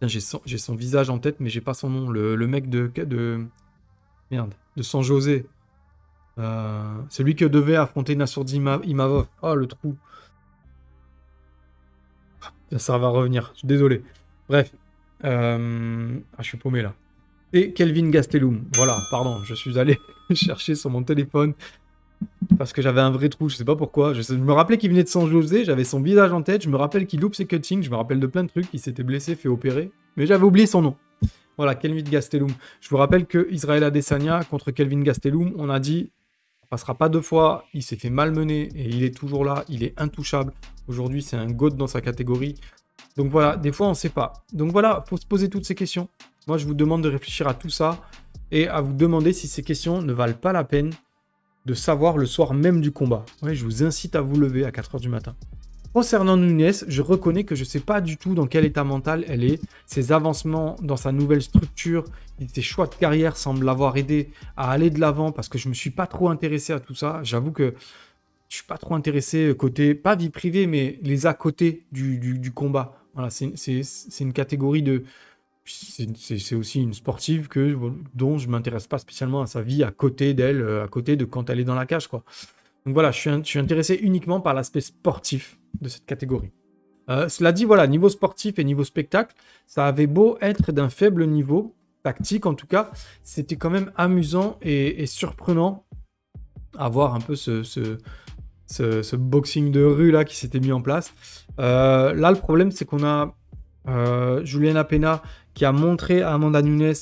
j'ai 0.01 0.19
son, 0.19 0.75
visage 0.75 1.09
en 1.09 1.19
tête, 1.19 1.39
mais 1.39 1.49
j'ai 1.49 1.61
pas 1.61 1.73
son 1.73 1.89
nom. 1.89 2.09
Le, 2.09 2.35
mec 2.47 2.69
de, 2.69 2.91
de. 2.95 3.45
Merde. 4.31 4.53
De 4.75 4.81
San 4.81 5.01
José. 5.01 5.45
Euh, 6.39 6.97
celui 7.09 7.35
que 7.35 7.45
devait 7.45 7.75
affronter 7.75 8.15
Nassourdi 8.15 8.57
Imavov. 8.57 9.27
Oh, 9.41 9.55
le 9.55 9.67
trou. 9.67 9.95
Ça 12.75 12.97
va 12.97 13.07
revenir. 13.09 13.51
Je 13.53 13.59
suis 13.59 13.67
désolé. 13.67 14.03
Bref, 14.49 14.71
euh, 15.23 16.19
ah, 16.37 16.41
je 16.41 16.47
suis 16.47 16.57
paumé 16.57 16.81
là. 16.81 16.93
Et 17.53 17.71
Kelvin 17.71 18.09
Gastelum. 18.09 18.65
Voilà, 18.75 18.97
pardon, 19.09 19.41
je 19.43 19.53
suis 19.53 19.79
allé 19.79 19.97
chercher 20.33 20.75
sur 20.75 20.89
mon 20.89 21.03
téléphone 21.03 21.53
parce 22.57 22.73
que 22.73 22.81
j'avais 22.81 23.01
un 23.01 23.11
vrai 23.11 23.29
trou, 23.29 23.49
je 23.49 23.55
sais 23.55 23.65
pas 23.65 23.75
pourquoi. 23.75 24.13
Je, 24.13 24.33
me 24.33 24.53
rappelais 24.53 24.77
qu'il 24.77 24.89
venait 24.89 25.03
de 25.03 25.07
San 25.07 25.29
José, 25.29 25.65
j'avais 25.65 25.83
son 25.83 26.01
visage 26.01 26.33
en 26.33 26.41
tête, 26.41 26.63
je 26.63 26.69
me 26.69 26.75
rappelle 26.75 27.05
qu'il 27.05 27.19
loupe 27.19 27.35
ses 27.35 27.45
cuttings, 27.45 27.83
je 27.83 27.89
me 27.89 27.95
rappelle 27.95 28.19
de 28.19 28.27
plein 28.27 28.43
de 28.43 28.49
trucs, 28.49 28.69
qu'il 28.69 28.79
s'était 28.79 29.03
blessé, 29.03 29.35
fait 29.35 29.49
opérer, 29.49 29.91
mais 30.15 30.25
j'avais 30.25 30.43
oublié 30.43 30.65
son 30.65 30.81
nom. 30.81 30.95
Voilà, 31.57 31.75
Kelvin 31.75 32.03
Gastelum. 32.03 32.51
Je 32.81 32.89
vous 32.89 32.97
rappelle 32.97 33.25
que 33.25 33.47
Israël 33.51 33.83
Adesanya 33.83 34.43
contre 34.43 34.71
Kelvin 34.71 35.01
Gastelum, 35.01 35.53
on 35.57 35.69
a 35.69 35.79
dit, 35.79 36.11
on 36.63 36.67
passera 36.67 36.95
pas 36.95 37.09
deux 37.09 37.21
fois, 37.21 37.65
il 37.73 37.81
s'est 37.81 37.95
fait 37.95 38.09
malmener 38.09 38.69
et 38.75 38.89
il 38.89 39.03
est 39.03 39.15
toujours 39.15 39.43
là, 39.43 39.63
il 39.69 39.83
est 39.83 39.99
intouchable. 39.99 40.53
Aujourd'hui, 40.87 41.21
c'est 41.21 41.37
un 41.37 41.51
goat 41.51 41.71
dans 41.71 41.87
sa 41.87 42.01
catégorie. 42.01 42.55
Donc 43.15 43.29
voilà, 43.29 43.57
des 43.57 43.71
fois 43.71 43.87
on 43.87 43.91
ne 43.91 43.95
sait 43.95 44.09
pas. 44.09 44.33
Donc 44.53 44.71
voilà, 44.71 45.03
faut 45.07 45.17
se 45.17 45.25
poser 45.25 45.49
toutes 45.49 45.65
ces 45.65 45.75
questions. 45.75 46.07
Moi, 46.47 46.57
je 46.57 46.65
vous 46.65 46.73
demande 46.73 47.03
de 47.03 47.09
réfléchir 47.09 47.47
à 47.47 47.53
tout 47.53 47.69
ça 47.69 47.99
et 48.51 48.67
à 48.67 48.79
vous 48.79 48.93
demander 48.93 49.33
si 49.33 49.47
ces 49.47 49.63
questions 49.63 50.01
ne 50.01 50.13
valent 50.13 50.33
pas 50.33 50.53
la 50.53 50.63
peine 50.63 50.91
de 51.65 51.73
savoir 51.73 52.17
le 52.17 52.25
soir 52.25 52.53
même 52.53 52.79
du 52.79 52.91
combat. 52.91 53.25
Je 53.43 53.65
vous 53.65 53.83
incite 53.83 54.15
à 54.15 54.21
vous 54.21 54.39
lever 54.39 54.63
à 54.63 54.71
4h 54.71 55.01
du 55.01 55.09
matin. 55.09 55.35
Concernant 55.93 56.37
Nunes, 56.37 56.71
je 56.87 57.01
reconnais 57.01 57.43
que 57.43 57.55
je 57.55 57.61
ne 57.61 57.67
sais 57.67 57.79
pas 57.79 58.01
du 58.01 58.17
tout 58.17 58.35
dans 58.35 58.45
quel 58.45 58.65
état 58.65 58.83
mental 58.83 59.25
elle 59.27 59.43
est. 59.43 59.59
Ses 59.87 60.11
avancements 60.11 60.75
dans 60.81 60.95
sa 60.95 61.11
nouvelle 61.11 61.41
structure, 61.41 62.05
ses 62.53 62.61
choix 62.61 62.87
de 62.87 62.93
carrière 62.93 63.35
semblent 63.35 63.65
l'avoir 63.65 63.97
aidé 63.97 64.29
à 64.55 64.69
aller 64.69 64.89
de 64.89 64.99
l'avant 64.99 65.31
parce 65.31 65.49
que 65.49 65.57
je 65.57 65.67
ne 65.67 65.71
me 65.71 65.73
suis 65.73 65.89
pas 65.89 66.05
trop 66.05 66.29
intéressé 66.29 66.71
à 66.71 66.79
tout 66.79 66.93
ça. 66.93 67.21
J'avoue 67.23 67.51
que 67.51 67.73
je 68.49 68.55
suis 68.55 68.65
pas 68.65 68.77
trop 68.77 68.95
intéressé 68.95 69.53
côté, 69.57 69.93
pas 69.95 70.15
vie 70.15 70.29
privée, 70.29 70.67
mais 70.67 70.99
les 71.01 71.25
à 71.25 71.33
côté 71.33 71.85
du 71.91 72.51
combat. 72.53 72.97
Voilà, 73.13 73.29
c'est 73.31 74.19
une 74.19 74.33
catégorie 74.33 74.83
de. 74.83 75.03
C'est 75.65 76.55
aussi 76.55 76.81
une 76.81 76.93
sportive 76.93 77.49
que, 77.49 77.77
dont 78.13 78.37
je 78.37 78.47
m'intéresse 78.47 78.87
pas 78.87 78.99
spécialement 78.99 79.41
à 79.41 79.47
sa 79.47 79.61
vie 79.61 79.83
à 79.83 79.91
côté 79.91 80.33
d'elle, 80.33 80.61
euh, 80.61 80.85
à 80.85 80.87
côté 80.87 81.17
de 81.17 81.25
quand 81.25 81.49
elle 81.49 81.59
est 81.59 81.65
dans 81.65 81.75
la 81.75 81.85
cage. 81.85 82.07
Quoi. 82.07 82.23
Donc 82.85 82.93
voilà, 82.93 83.11
je 83.11 83.19
suis, 83.19 83.29
je 83.29 83.43
suis 83.43 83.59
intéressé 83.59 83.95
uniquement 83.95 84.39
par 84.39 84.53
l'aspect 84.53 84.79
sportif 84.79 85.59
de 85.81 85.89
cette 85.89 86.05
catégorie. 86.05 86.51
Euh, 87.09 87.27
cela 87.27 87.51
dit, 87.51 87.65
voilà, 87.65 87.87
niveau 87.87 88.07
sportif 88.07 88.59
et 88.59 88.63
niveau 88.63 88.83
spectacle, 88.83 89.35
ça 89.65 89.87
avait 89.87 90.07
beau 90.07 90.37
être 90.41 90.71
d'un 90.71 90.89
faible 90.89 91.25
niveau, 91.25 91.75
tactique 92.03 92.45
en 92.45 92.53
tout 92.53 92.67
cas, 92.67 92.91
c'était 93.23 93.55
quand 93.55 93.69
même 93.69 93.91
amusant 93.95 94.57
et, 94.61 95.05
surprenant 95.05 95.85
à 96.77 96.87
voir 96.89 97.15
un 97.15 97.19
peu 97.19 97.35
ce, 97.35 97.97
boxing 99.13 99.71
de 99.71 99.83
rue 99.83 100.11
là 100.11 100.25
qui 100.25 100.35
s'était 100.35 100.59
mis 100.59 100.71
en 100.71 100.81
place. 100.81 101.13
Euh, 101.59 102.13
là, 102.13 102.31
le 102.31 102.37
problème, 102.37 102.71
c'est 102.71 102.85
qu'on 102.85 103.03
a 103.03 103.35
euh, 103.87 104.43
Juliana 104.45 104.83
Pena 104.83 105.21
qui 105.53 105.65
a 105.65 105.71
montré 105.71 106.21
à 106.21 106.33
Amanda 106.33 106.61
Nunes 106.61 106.93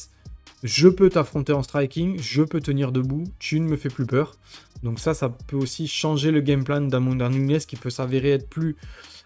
je 0.65 0.88
peux 0.88 1.10
t'affronter 1.10 1.54
en 1.54 1.62
striking, 1.62 2.19
je 2.19 2.41
peux 2.41 2.60
tenir 2.60 2.91
debout, 2.91 3.23
tu 3.38 3.60
ne 3.60 3.67
me 3.67 3.78
fais 3.78 3.89
plus 3.89 4.08
peur. 4.08 4.36
Donc 4.82 4.99
ça, 4.99 5.13
ça 5.13 5.30
peut 5.30 5.56
aussi 5.56 5.88
changer 5.88 6.32
le 6.32 6.41
game 6.41 6.63
plan 6.63 6.82
d'Amanda 6.82 7.30
Nunes 7.30 7.60
qui 7.60 7.75
peut 7.75 7.91
s'avérer 7.91 8.32
être 8.32 8.49
plus 8.49 8.75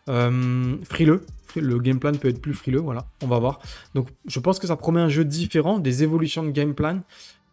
euh, 0.10 0.76
frileux. 0.84 1.26
Le 1.56 1.80
game 1.80 1.98
plan 2.00 2.12
peut 2.12 2.28
être 2.28 2.42
plus 2.42 2.54
frileux, 2.54 2.82
voilà, 2.82 3.08
on 3.24 3.28
va 3.28 3.40
voir. 3.40 3.60
Donc 3.96 4.10
je 4.28 4.40
pense 4.40 4.60
que 4.60 4.68
ça 4.68 4.76
promet 4.76 5.00
un 5.00 5.08
jeu 5.08 5.24
différent, 5.24 5.80
des 5.80 6.04
évolutions 6.04 6.44
de 6.44 6.52
game 6.52 6.76
plan. 6.76 7.02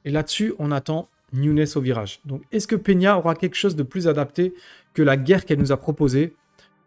Et 0.04 0.10
là-dessus, 0.10 0.52
on 0.58 0.72
attend 0.72 1.08
Nunes 1.32 1.64
au 1.74 1.80
virage. 1.80 2.20
Donc 2.24 2.42
est-ce 2.52 2.66
que 2.66 2.76
Peña 2.76 3.18
aura 3.18 3.34
quelque 3.34 3.56
chose 3.56 3.76
de 3.76 3.82
plus 3.82 4.08
adapté 4.08 4.54
que 4.94 5.02
la 5.02 5.16
guerre 5.16 5.44
qu'elle 5.44 5.58
nous 5.58 5.72
a 5.72 5.76
proposée? 5.76 6.34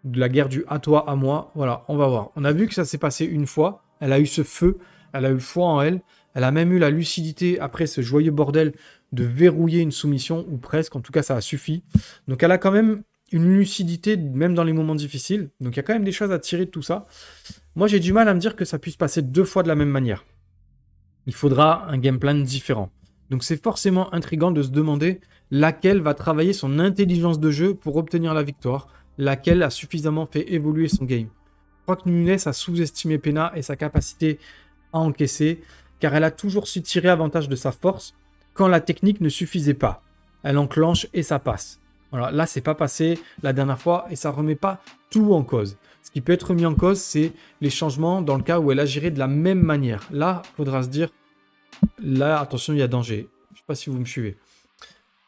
De 0.05 0.19
la 0.19 0.29
guerre 0.29 0.47
du 0.47 0.63
à 0.69 0.79
toi, 0.79 1.09
à 1.09 1.15
moi? 1.15 1.51
Voilà, 1.55 1.83
on 1.89 1.97
va 1.97 2.07
voir. 2.07 2.31
On 2.35 2.45
a 2.45 2.53
vu 2.53 2.67
que 2.67 2.73
ça 2.73 2.85
s'est 2.85 2.97
passé 2.97 3.25
une 3.25 3.45
fois. 3.45 3.83
Elle 3.99 4.13
a 4.13 4.19
eu 4.19 4.25
ce 4.25 4.43
feu, 4.43 4.77
elle 5.11 5.25
a 5.25 5.31
eu 5.31 5.39
foi 5.39 5.65
en 5.65 5.81
elle. 5.81 6.01
Elle 6.33 6.45
a 6.45 6.51
même 6.51 6.71
eu 6.71 6.79
la 6.79 6.89
lucidité 6.89 7.59
après 7.59 7.85
ce 7.85 8.01
joyeux 8.01 8.31
bordel 8.31 8.73
de 9.11 9.23
verrouiller 9.23 9.81
une 9.81 9.91
soumission, 9.91 10.45
ou 10.49 10.57
presque. 10.57 10.95
En 10.95 11.01
tout 11.01 11.11
cas, 11.11 11.23
ça 11.23 11.35
a 11.35 11.41
suffi. 11.41 11.83
Donc 12.27 12.43
elle 12.43 12.51
a 12.51 12.57
quand 12.57 12.71
même 12.71 13.03
une 13.31 13.57
lucidité, 13.57 14.15
même 14.15 14.53
dans 14.53 14.63
les 14.63 14.73
moments 14.73 14.95
difficiles. 14.95 15.49
Donc 15.59 15.73
il 15.73 15.77
y 15.77 15.79
a 15.79 15.83
quand 15.83 15.93
même 15.93 16.05
des 16.05 16.13
choses 16.13 16.31
à 16.31 16.39
tirer 16.39 16.65
de 16.65 16.71
tout 16.71 16.81
ça. 16.81 17.07
Moi, 17.75 17.87
j'ai 17.87 17.99
du 17.99 18.13
mal 18.13 18.29
à 18.29 18.33
me 18.33 18.39
dire 18.39 18.55
que 18.55 18.63
ça 18.63 18.79
puisse 18.79 18.95
passer 18.95 19.21
deux 19.21 19.43
fois 19.43 19.63
de 19.63 19.67
la 19.67 19.75
même 19.75 19.89
manière. 19.89 20.23
Il 21.25 21.33
faudra 21.33 21.89
un 21.89 21.97
game 21.97 22.19
plan 22.19 22.35
différent. 22.35 22.89
Donc 23.29 23.43
c'est 23.43 23.61
forcément 23.61 24.13
intriguant 24.13 24.51
de 24.51 24.63
se 24.63 24.69
demander 24.69 25.21
laquelle 25.51 26.01
va 26.01 26.13
travailler 26.13 26.53
son 26.53 26.79
intelligence 26.79 27.39
de 27.39 27.51
jeu 27.51 27.73
pour 27.75 27.95
obtenir 27.95 28.33
la 28.33 28.43
victoire, 28.43 28.87
laquelle 29.17 29.63
a 29.63 29.69
suffisamment 29.69 30.25
fait 30.25 30.51
évoluer 30.53 30.87
son 30.87 31.05
game. 31.05 31.27
Je 31.27 31.83
crois 31.83 31.95
que 31.95 32.09
Nunes 32.09 32.37
a 32.45 32.53
sous-estimé 32.53 33.17
Pena 33.17 33.51
et 33.55 33.61
sa 33.61 33.75
capacité 33.75 34.39
à 34.93 34.99
encaisser, 34.99 35.61
car 35.99 36.15
elle 36.15 36.23
a 36.23 36.31
toujours 36.31 36.67
su 36.67 36.81
tirer 36.81 37.09
avantage 37.09 37.49
de 37.49 37.55
sa 37.55 37.71
force 37.71 38.15
quand 38.53 38.67
la 38.67 38.81
technique 38.81 39.21
ne 39.21 39.29
suffisait 39.29 39.73
pas. 39.73 40.03
Elle 40.43 40.57
enclenche 40.57 41.07
et 41.13 41.23
ça 41.23 41.39
passe. 41.39 41.79
Voilà, 42.11 42.31
là 42.31 42.45
c'est 42.45 42.61
pas 42.61 42.75
passé 42.75 43.19
la 43.43 43.53
dernière 43.53 43.79
fois 43.79 44.07
et 44.09 44.15
ça 44.15 44.31
remet 44.31 44.55
pas 44.55 44.81
tout 45.09 45.33
en 45.33 45.43
cause. 45.43 45.77
Ce 46.01 46.11
qui 46.11 46.21
peut 46.21 46.33
être 46.33 46.53
mis 46.53 46.65
en 46.65 46.73
cause, 46.73 46.99
c'est 46.99 47.33
les 47.61 47.69
changements 47.69 48.21
dans 48.21 48.37
le 48.37 48.43
cas 48.43 48.59
où 48.59 48.71
elle 48.71 48.79
agirait 48.79 49.11
de 49.11 49.19
la 49.19 49.27
même 49.27 49.61
manière. 49.61 50.07
Là, 50.11 50.41
il 50.45 50.55
faudra 50.55 50.81
se 50.83 50.87
dire, 50.87 51.09
là, 52.03 52.39
attention, 52.39 52.73
il 52.73 52.79
y 52.79 52.81
a 52.81 52.87
danger. 52.87 53.27
Je 53.53 53.57
sais 53.57 53.63
pas 53.67 53.75
si 53.75 53.89
vous 53.89 53.99
me 53.99 54.05
suivez. 54.05 54.37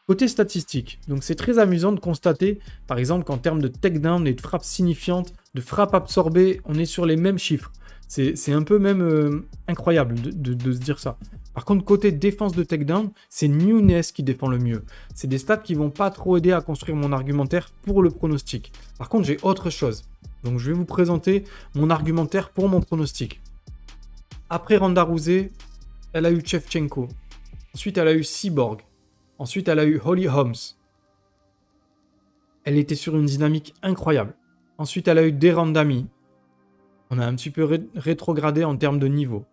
Côté 0.08 0.26
statistique, 0.26 0.98
donc 1.06 1.22
c'est 1.22 1.36
très 1.36 1.58
amusant 1.58 1.92
de 1.92 2.00
constater, 2.00 2.58
par 2.88 2.98
exemple, 2.98 3.24
qu'en 3.24 3.38
termes 3.38 3.62
de 3.62 3.68
takedown 3.68 4.26
et 4.26 4.34
de 4.34 4.40
frappe 4.40 4.64
signifiante, 4.64 5.32
de 5.54 5.60
frappe 5.60 5.94
absorbée, 5.94 6.60
on 6.64 6.74
est 6.74 6.86
sur 6.86 7.06
les 7.06 7.16
mêmes 7.16 7.38
chiffres. 7.38 7.72
C'est 8.08 8.52
un 8.52 8.62
peu 8.62 8.78
même 8.78 9.00
euh, 9.00 9.46
incroyable 9.68 10.16
de, 10.20 10.72
se 10.72 10.78
dire 10.78 10.98
ça. 10.98 11.16
Par 11.54 11.64
contre, 11.64 11.82
côté 11.84 12.12
défense 12.12 12.52
de 12.52 12.62
takedown, 12.62 13.10
c'est 13.30 13.48
Nunes 13.48 14.02
qui 14.02 14.22
défend 14.22 14.48
le 14.48 14.58
mieux. 14.58 14.84
C'est 15.14 15.28
des 15.28 15.38
stats 15.38 15.56
qui 15.56 15.74
vont 15.74 15.88
pas 15.88 16.10
trop 16.10 16.36
aider 16.36 16.52
à 16.52 16.60
construire 16.60 16.96
mon 16.96 17.12
argumentaire 17.12 17.70
pour 17.82 18.02
le 18.02 18.10
pronostic. 18.10 18.70
Par 18.98 19.08
contre, 19.08 19.24
j'ai 19.26 19.38
autre 19.42 19.70
chose. 19.70 20.04
Donc, 20.44 20.58
je 20.58 20.70
vais 20.70 20.76
vous 20.76 20.84
présenter 20.84 21.44
mon 21.74 21.88
argumentaire 21.88 22.50
pour 22.50 22.68
mon 22.68 22.82
pronostic. 22.82 23.40
Après 24.50 24.76
Ronda 24.76 25.04
elle 26.12 26.26
a 26.26 26.30
eu 26.30 26.42
Chevchenko. 26.44 27.08
Ensuite, 27.74 27.98
elle 27.98 28.08
a 28.08 28.12
eu 28.12 28.24
Cyborg. 28.24 28.80
Ensuite, 29.38 29.68
elle 29.68 29.78
a 29.78 29.84
eu 29.84 30.00
Holly 30.04 30.28
Holmes. 30.28 30.54
Elle 32.64 32.78
était 32.78 32.94
sur 32.94 33.16
une 33.16 33.26
dynamique 33.26 33.74
incroyable. 33.82 34.34
Ensuite, 34.78 35.08
elle 35.08 35.18
a 35.18 35.26
eu 35.26 35.32
Derandami. 35.32 36.06
On 37.10 37.18
a 37.18 37.26
un 37.26 37.34
petit 37.34 37.50
peu 37.50 37.68
rétrogradé 37.94 38.64
en 38.64 38.76
termes 38.76 38.98
de 38.98 39.08
niveau. 39.08 39.44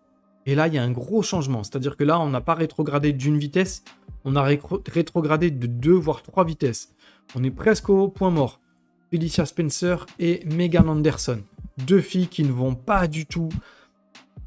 Et 0.46 0.54
là, 0.54 0.68
il 0.68 0.74
y 0.74 0.78
a 0.78 0.82
un 0.82 0.90
gros 0.90 1.22
changement. 1.22 1.62
C'est-à-dire 1.62 1.96
que 1.96 2.04
là, 2.04 2.18
on 2.20 2.28
n'a 2.28 2.40
pas 2.40 2.54
rétrogradé 2.54 3.12
d'une 3.12 3.38
vitesse, 3.38 3.84
on 4.24 4.36
a 4.36 4.42
rétrogradé 4.42 5.50
de 5.50 5.66
deux, 5.66 5.92
voire 5.94 6.22
trois 6.22 6.44
vitesses. 6.44 6.94
On 7.34 7.44
est 7.44 7.50
presque 7.50 7.90
au 7.90 8.08
point 8.08 8.30
mort. 8.30 8.60
Felicia 9.10 9.44
Spencer 9.44 10.06
et 10.18 10.44
Megan 10.46 10.88
Anderson. 10.88 11.40
Deux 11.78 12.00
filles 12.00 12.28
qui 12.28 12.44
ne 12.44 12.52
vont 12.52 12.74
pas 12.74 13.08
du 13.08 13.26
tout, 13.26 13.48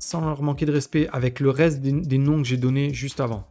sans 0.04 0.22
leur 0.22 0.42
manquer 0.42 0.66
de 0.66 0.72
respect, 0.72 1.08
avec 1.12 1.40
le 1.40 1.50
reste 1.50 1.82
des 1.82 2.18
noms 2.18 2.42
que 2.42 2.48
j'ai 2.48 2.58
donnés 2.58 2.94
juste 2.94 3.20
avant. 3.20 3.48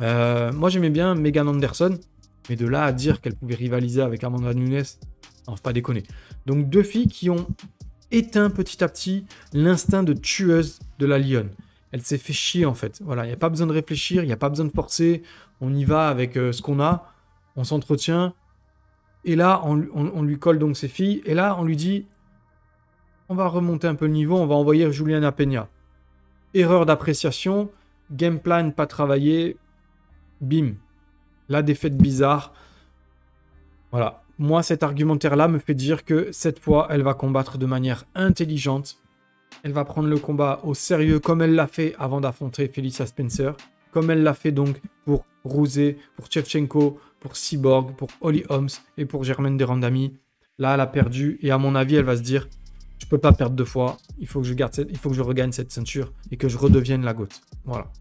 Euh, 0.00 0.52
moi, 0.52 0.68
j'aimais 0.68 0.90
bien 0.90 1.14
Megan 1.14 1.48
Anderson, 1.48 1.98
mais 2.48 2.56
de 2.56 2.66
là 2.66 2.84
à 2.84 2.92
dire 2.92 3.20
qu'elle 3.20 3.36
pouvait 3.36 3.54
rivaliser 3.54 4.02
avec 4.02 4.24
Amanda 4.24 4.52
Nunes, 4.54 4.82
non, 5.46 5.54
pas 5.56 5.72
déconner. 5.72 6.02
Donc, 6.46 6.68
deux 6.68 6.82
filles 6.82 7.06
qui 7.06 7.30
ont 7.30 7.46
éteint 8.10 8.50
petit 8.50 8.82
à 8.82 8.88
petit 8.88 9.24
l'instinct 9.52 10.02
de 10.02 10.12
tueuse 10.12 10.80
de 10.98 11.06
la 11.06 11.18
lionne. 11.18 11.50
Elle 11.92 12.02
s'est 12.02 12.18
fait 12.18 12.32
chier 12.32 12.66
en 12.66 12.74
fait. 12.74 13.00
Voilà, 13.04 13.24
il 13.24 13.28
n'y 13.28 13.34
a 13.34 13.38
pas 13.38 13.48
besoin 13.48 13.68
de 13.68 13.72
réfléchir, 13.72 14.24
il 14.24 14.26
n'y 14.26 14.32
a 14.32 14.36
pas 14.36 14.48
besoin 14.48 14.66
de 14.66 14.72
forcer. 14.72 15.22
On 15.60 15.72
y 15.72 15.84
va 15.84 16.08
avec 16.08 16.36
euh, 16.36 16.50
ce 16.50 16.60
qu'on 16.60 16.80
a, 16.80 17.12
on 17.54 17.62
s'entretient. 17.62 18.34
Et 19.24 19.36
là, 19.36 19.62
on, 19.64 19.86
on, 19.94 20.22
lui 20.22 20.38
colle 20.38 20.58
donc 20.58 20.76
ses 20.76 20.88
filles. 20.88 21.22
Et 21.24 21.34
là, 21.34 21.56
on 21.58 21.64
lui 21.64 21.76
dit 21.76 22.06
on 23.28 23.34
va 23.34 23.46
remonter 23.46 23.86
un 23.86 23.94
peu 23.94 24.06
le 24.06 24.12
niveau, 24.12 24.36
on 24.36 24.46
va 24.46 24.54
envoyer 24.54 24.90
Juliana 24.92 25.32
Peña. 25.32 25.68
Erreur 26.54 26.86
d'appréciation, 26.86 27.70
game 28.12 28.38
plan 28.38 28.70
pas 28.70 28.86
travaillé, 28.86 29.56
bim, 30.40 30.74
la 31.48 31.62
défaite 31.62 31.96
bizarre. 31.96 32.54
Voilà. 33.90 34.22
Moi, 34.38 34.62
cet 34.62 34.82
argumentaire-là 34.82 35.48
me 35.48 35.58
fait 35.58 35.74
dire 35.74 36.04
que 36.04 36.28
cette 36.32 36.58
fois, 36.58 36.88
elle 36.90 37.02
va 37.02 37.14
combattre 37.14 37.58
de 37.58 37.66
manière 37.66 38.04
intelligente. 38.14 38.98
Elle 39.62 39.72
va 39.72 39.84
prendre 39.84 40.08
le 40.08 40.18
combat 40.18 40.60
au 40.64 40.74
sérieux 40.74 41.20
comme 41.20 41.42
elle 41.42 41.54
l'a 41.54 41.66
fait 41.66 41.94
avant 41.98 42.20
d'affronter 42.20 42.68
Felicia 42.68 43.06
Spencer. 43.06 43.56
Comme 43.92 44.10
elle 44.10 44.22
l'a 44.24 44.34
fait 44.34 44.50
donc 44.50 44.80
pour 45.04 45.24
Rousey, 45.44 45.98
pour 46.16 46.30
Chevchenko, 46.30 46.98
pour 47.20 47.36
Cyborg, 47.36 47.94
pour 47.96 48.08
Holly 48.20 48.44
Holmes 48.48 48.68
et 48.96 49.06
pour 49.06 49.22
Germaine 49.24 49.56
Derandami. 49.56 50.14
Là, 50.58 50.74
elle 50.74 50.80
a 50.80 50.86
perdu 50.86 51.38
et 51.42 51.50
à 51.50 51.58
mon 51.58 51.74
avis, 51.74 51.96
elle 51.96 52.04
va 52.04 52.16
se 52.16 52.22
dire 52.22 52.48
je 53.04 53.08
peux 53.10 53.18
pas 53.18 53.32
perdre 53.32 53.54
deux 53.54 53.66
fois. 53.66 53.98
Il 54.18 54.26
faut 54.26 54.40
que 54.40 54.46
je 54.46 54.54
garde 54.54 54.72
je 54.74 55.20
regagne 55.20 55.52
cette 55.52 55.70
ceinture 55.70 56.14
et 56.30 56.38
que 56.38 56.48
je 56.48 56.56
redevienne 56.56 57.02
la 57.02 57.12
goutte. 57.12 57.42
Voilà. 57.66 57.92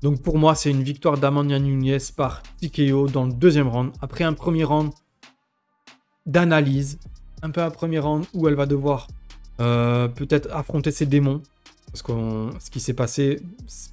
Donc 0.00 0.22
pour 0.22 0.38
moi, 0.38 0.54
c'est 0.54 0.70
une 0.70 0.82
victoire 0.82 1.18
d'Amanda 1.18 1.58
Nunez 1.58 1.98
par 2.16 2.42
TKO 2.62 3.08
dans 3.08 3.26
le 3.26 3.32
deuxième 3.34 3.68
round. 3.68 3.92
Après 4.00 4.24
un 4.24 4.32
premier 4.32 4.64
round 4.64 4.90
d'analyse, 6.24 6.98
un 7.42 7.50
peu 7.50 7.60
un 7.60 7.70
premier 7.70 7.98
round 7.98 8.24
où 8.32 8.48
elle 8.48 8.54
va 8.54 8.64
devoir 8.64 9.06
euh, 9.60 10.08
peut-être 10.08 10.48
affronter 10.50 10.90
ses 10.90 11.04
démons. 11.04 11.42
Parce 11.92 12.00
que 12.00 12.12
ce 12.60 12.70
qui 12.70 12.80
s'est 12.80 12.94
passé 12.94 13.38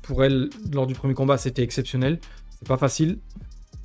pour 0.03 0.23
elle 0.23 0.49
lors 0.71 0.87
du 0.87 0.93
premier 0.93 1.15
combat, 1.15 1.37
c'était 1.37 1.63
exceptionnel. 1.63 2.21
C'est 2.51 2.67
pas 2.67 2.77
facile. 2.77 3.19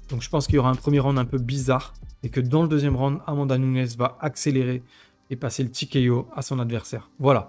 Donc 0.08 0.22
je 0.22 0.28
pense 0.28 0.46
qu'il 0.46 0.54
y 0.54 0.58
aura 0.58 0.70
un 0.70 0.76
premier 0.76 1.00
round 1.00 1.18
un 1.18 1.24
peu 1.24 1.38
bizarre. 1.38 1.94
Et 2.22 2.28
que 2.28 2.40
dans 2.40 2.62
le 2.62 2.68
deuxième 2.68 2.94
round, 2.94 3.18
Amanda 3.26 3.58
Nunes 3.58 3.84
va 3.98 4.18
accélérer 4.20 4.84
et 5.30 5.36
passer 5.36 5.62
le 5.62 5.70
TKO 5.70 6.26
à 6.34 6.42
son 6.42 6.58
adversaire. 6.58 7.10
Voilà. 7.18 7.48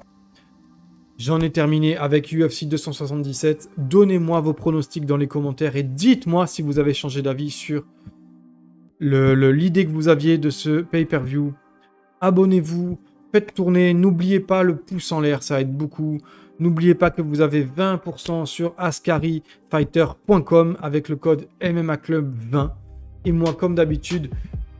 J'en 1.18 1.40
ai 1.40 1.52
terminé 1.52 1.98
avec 1.98 2.32
UFC 2.32 2.68
277. 2.68 3.70
Donnez-moi 3.78 4.40
vos 4.42 4.54
pronostics 4.54 5.06
dans 5.06 5.18
les 5.18 5.28
commentaires 5.28 5.76
et 5.76 5.84
dites-moi 5.84 6.48
si 6.48 6.62
vous 6.62 6.80
avez 6.80 6.94
changé 6.94 7.22
d'avis 7.22 7.52
sur 7.52 7.86
l'idée 9.00 9.86
que 9.86 9.92
vous 9.92 10.08
aviez 10.08 10.38
de 10.38 10.50
ce 10.50 10.82
pay-per-view. 10.82 11.54
Abonnez-vous, 12.22 13.00
faites 13.32 13.54
tourner, 13.54 13.94
n'oubliez 13.94 14.40
pas 14.40 14.64
le 14.64 14.76
pouce 14.76 15.12
en 15.12 15.20
l'air, 15.20 15.44
ça 15.44 15.62
aide 15.62 15.76
beaucoup. 15.76 16.20
N'oubliez 16.60 16.94
pas 16.94 17.10
que 17.10 17.24
vous 17.24 17.42
avez 17.42 17.66
20% 17.66 18.46
sur 18.46 18.76
ascarifighter.com 18.78 20.78
avec 20.82 21.10
le 21.10 21.16
code 21.16 21.48
MMA 21.64 21.98
Club 21.98 22.32
20. 22.52 22.74
Et 23.26 23.32
moi, 23.32 23.54
comme 23.54 23.74
d'habitude, 23.74 24.30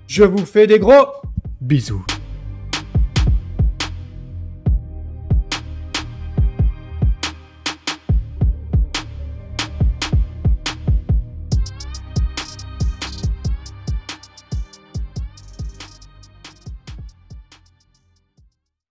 je 0.08 0.24
vous 0.24 0.46
fais 0.46 0.68
des 0.68 0.78
gros 0.78 1.08
bisous. 1.60 2.06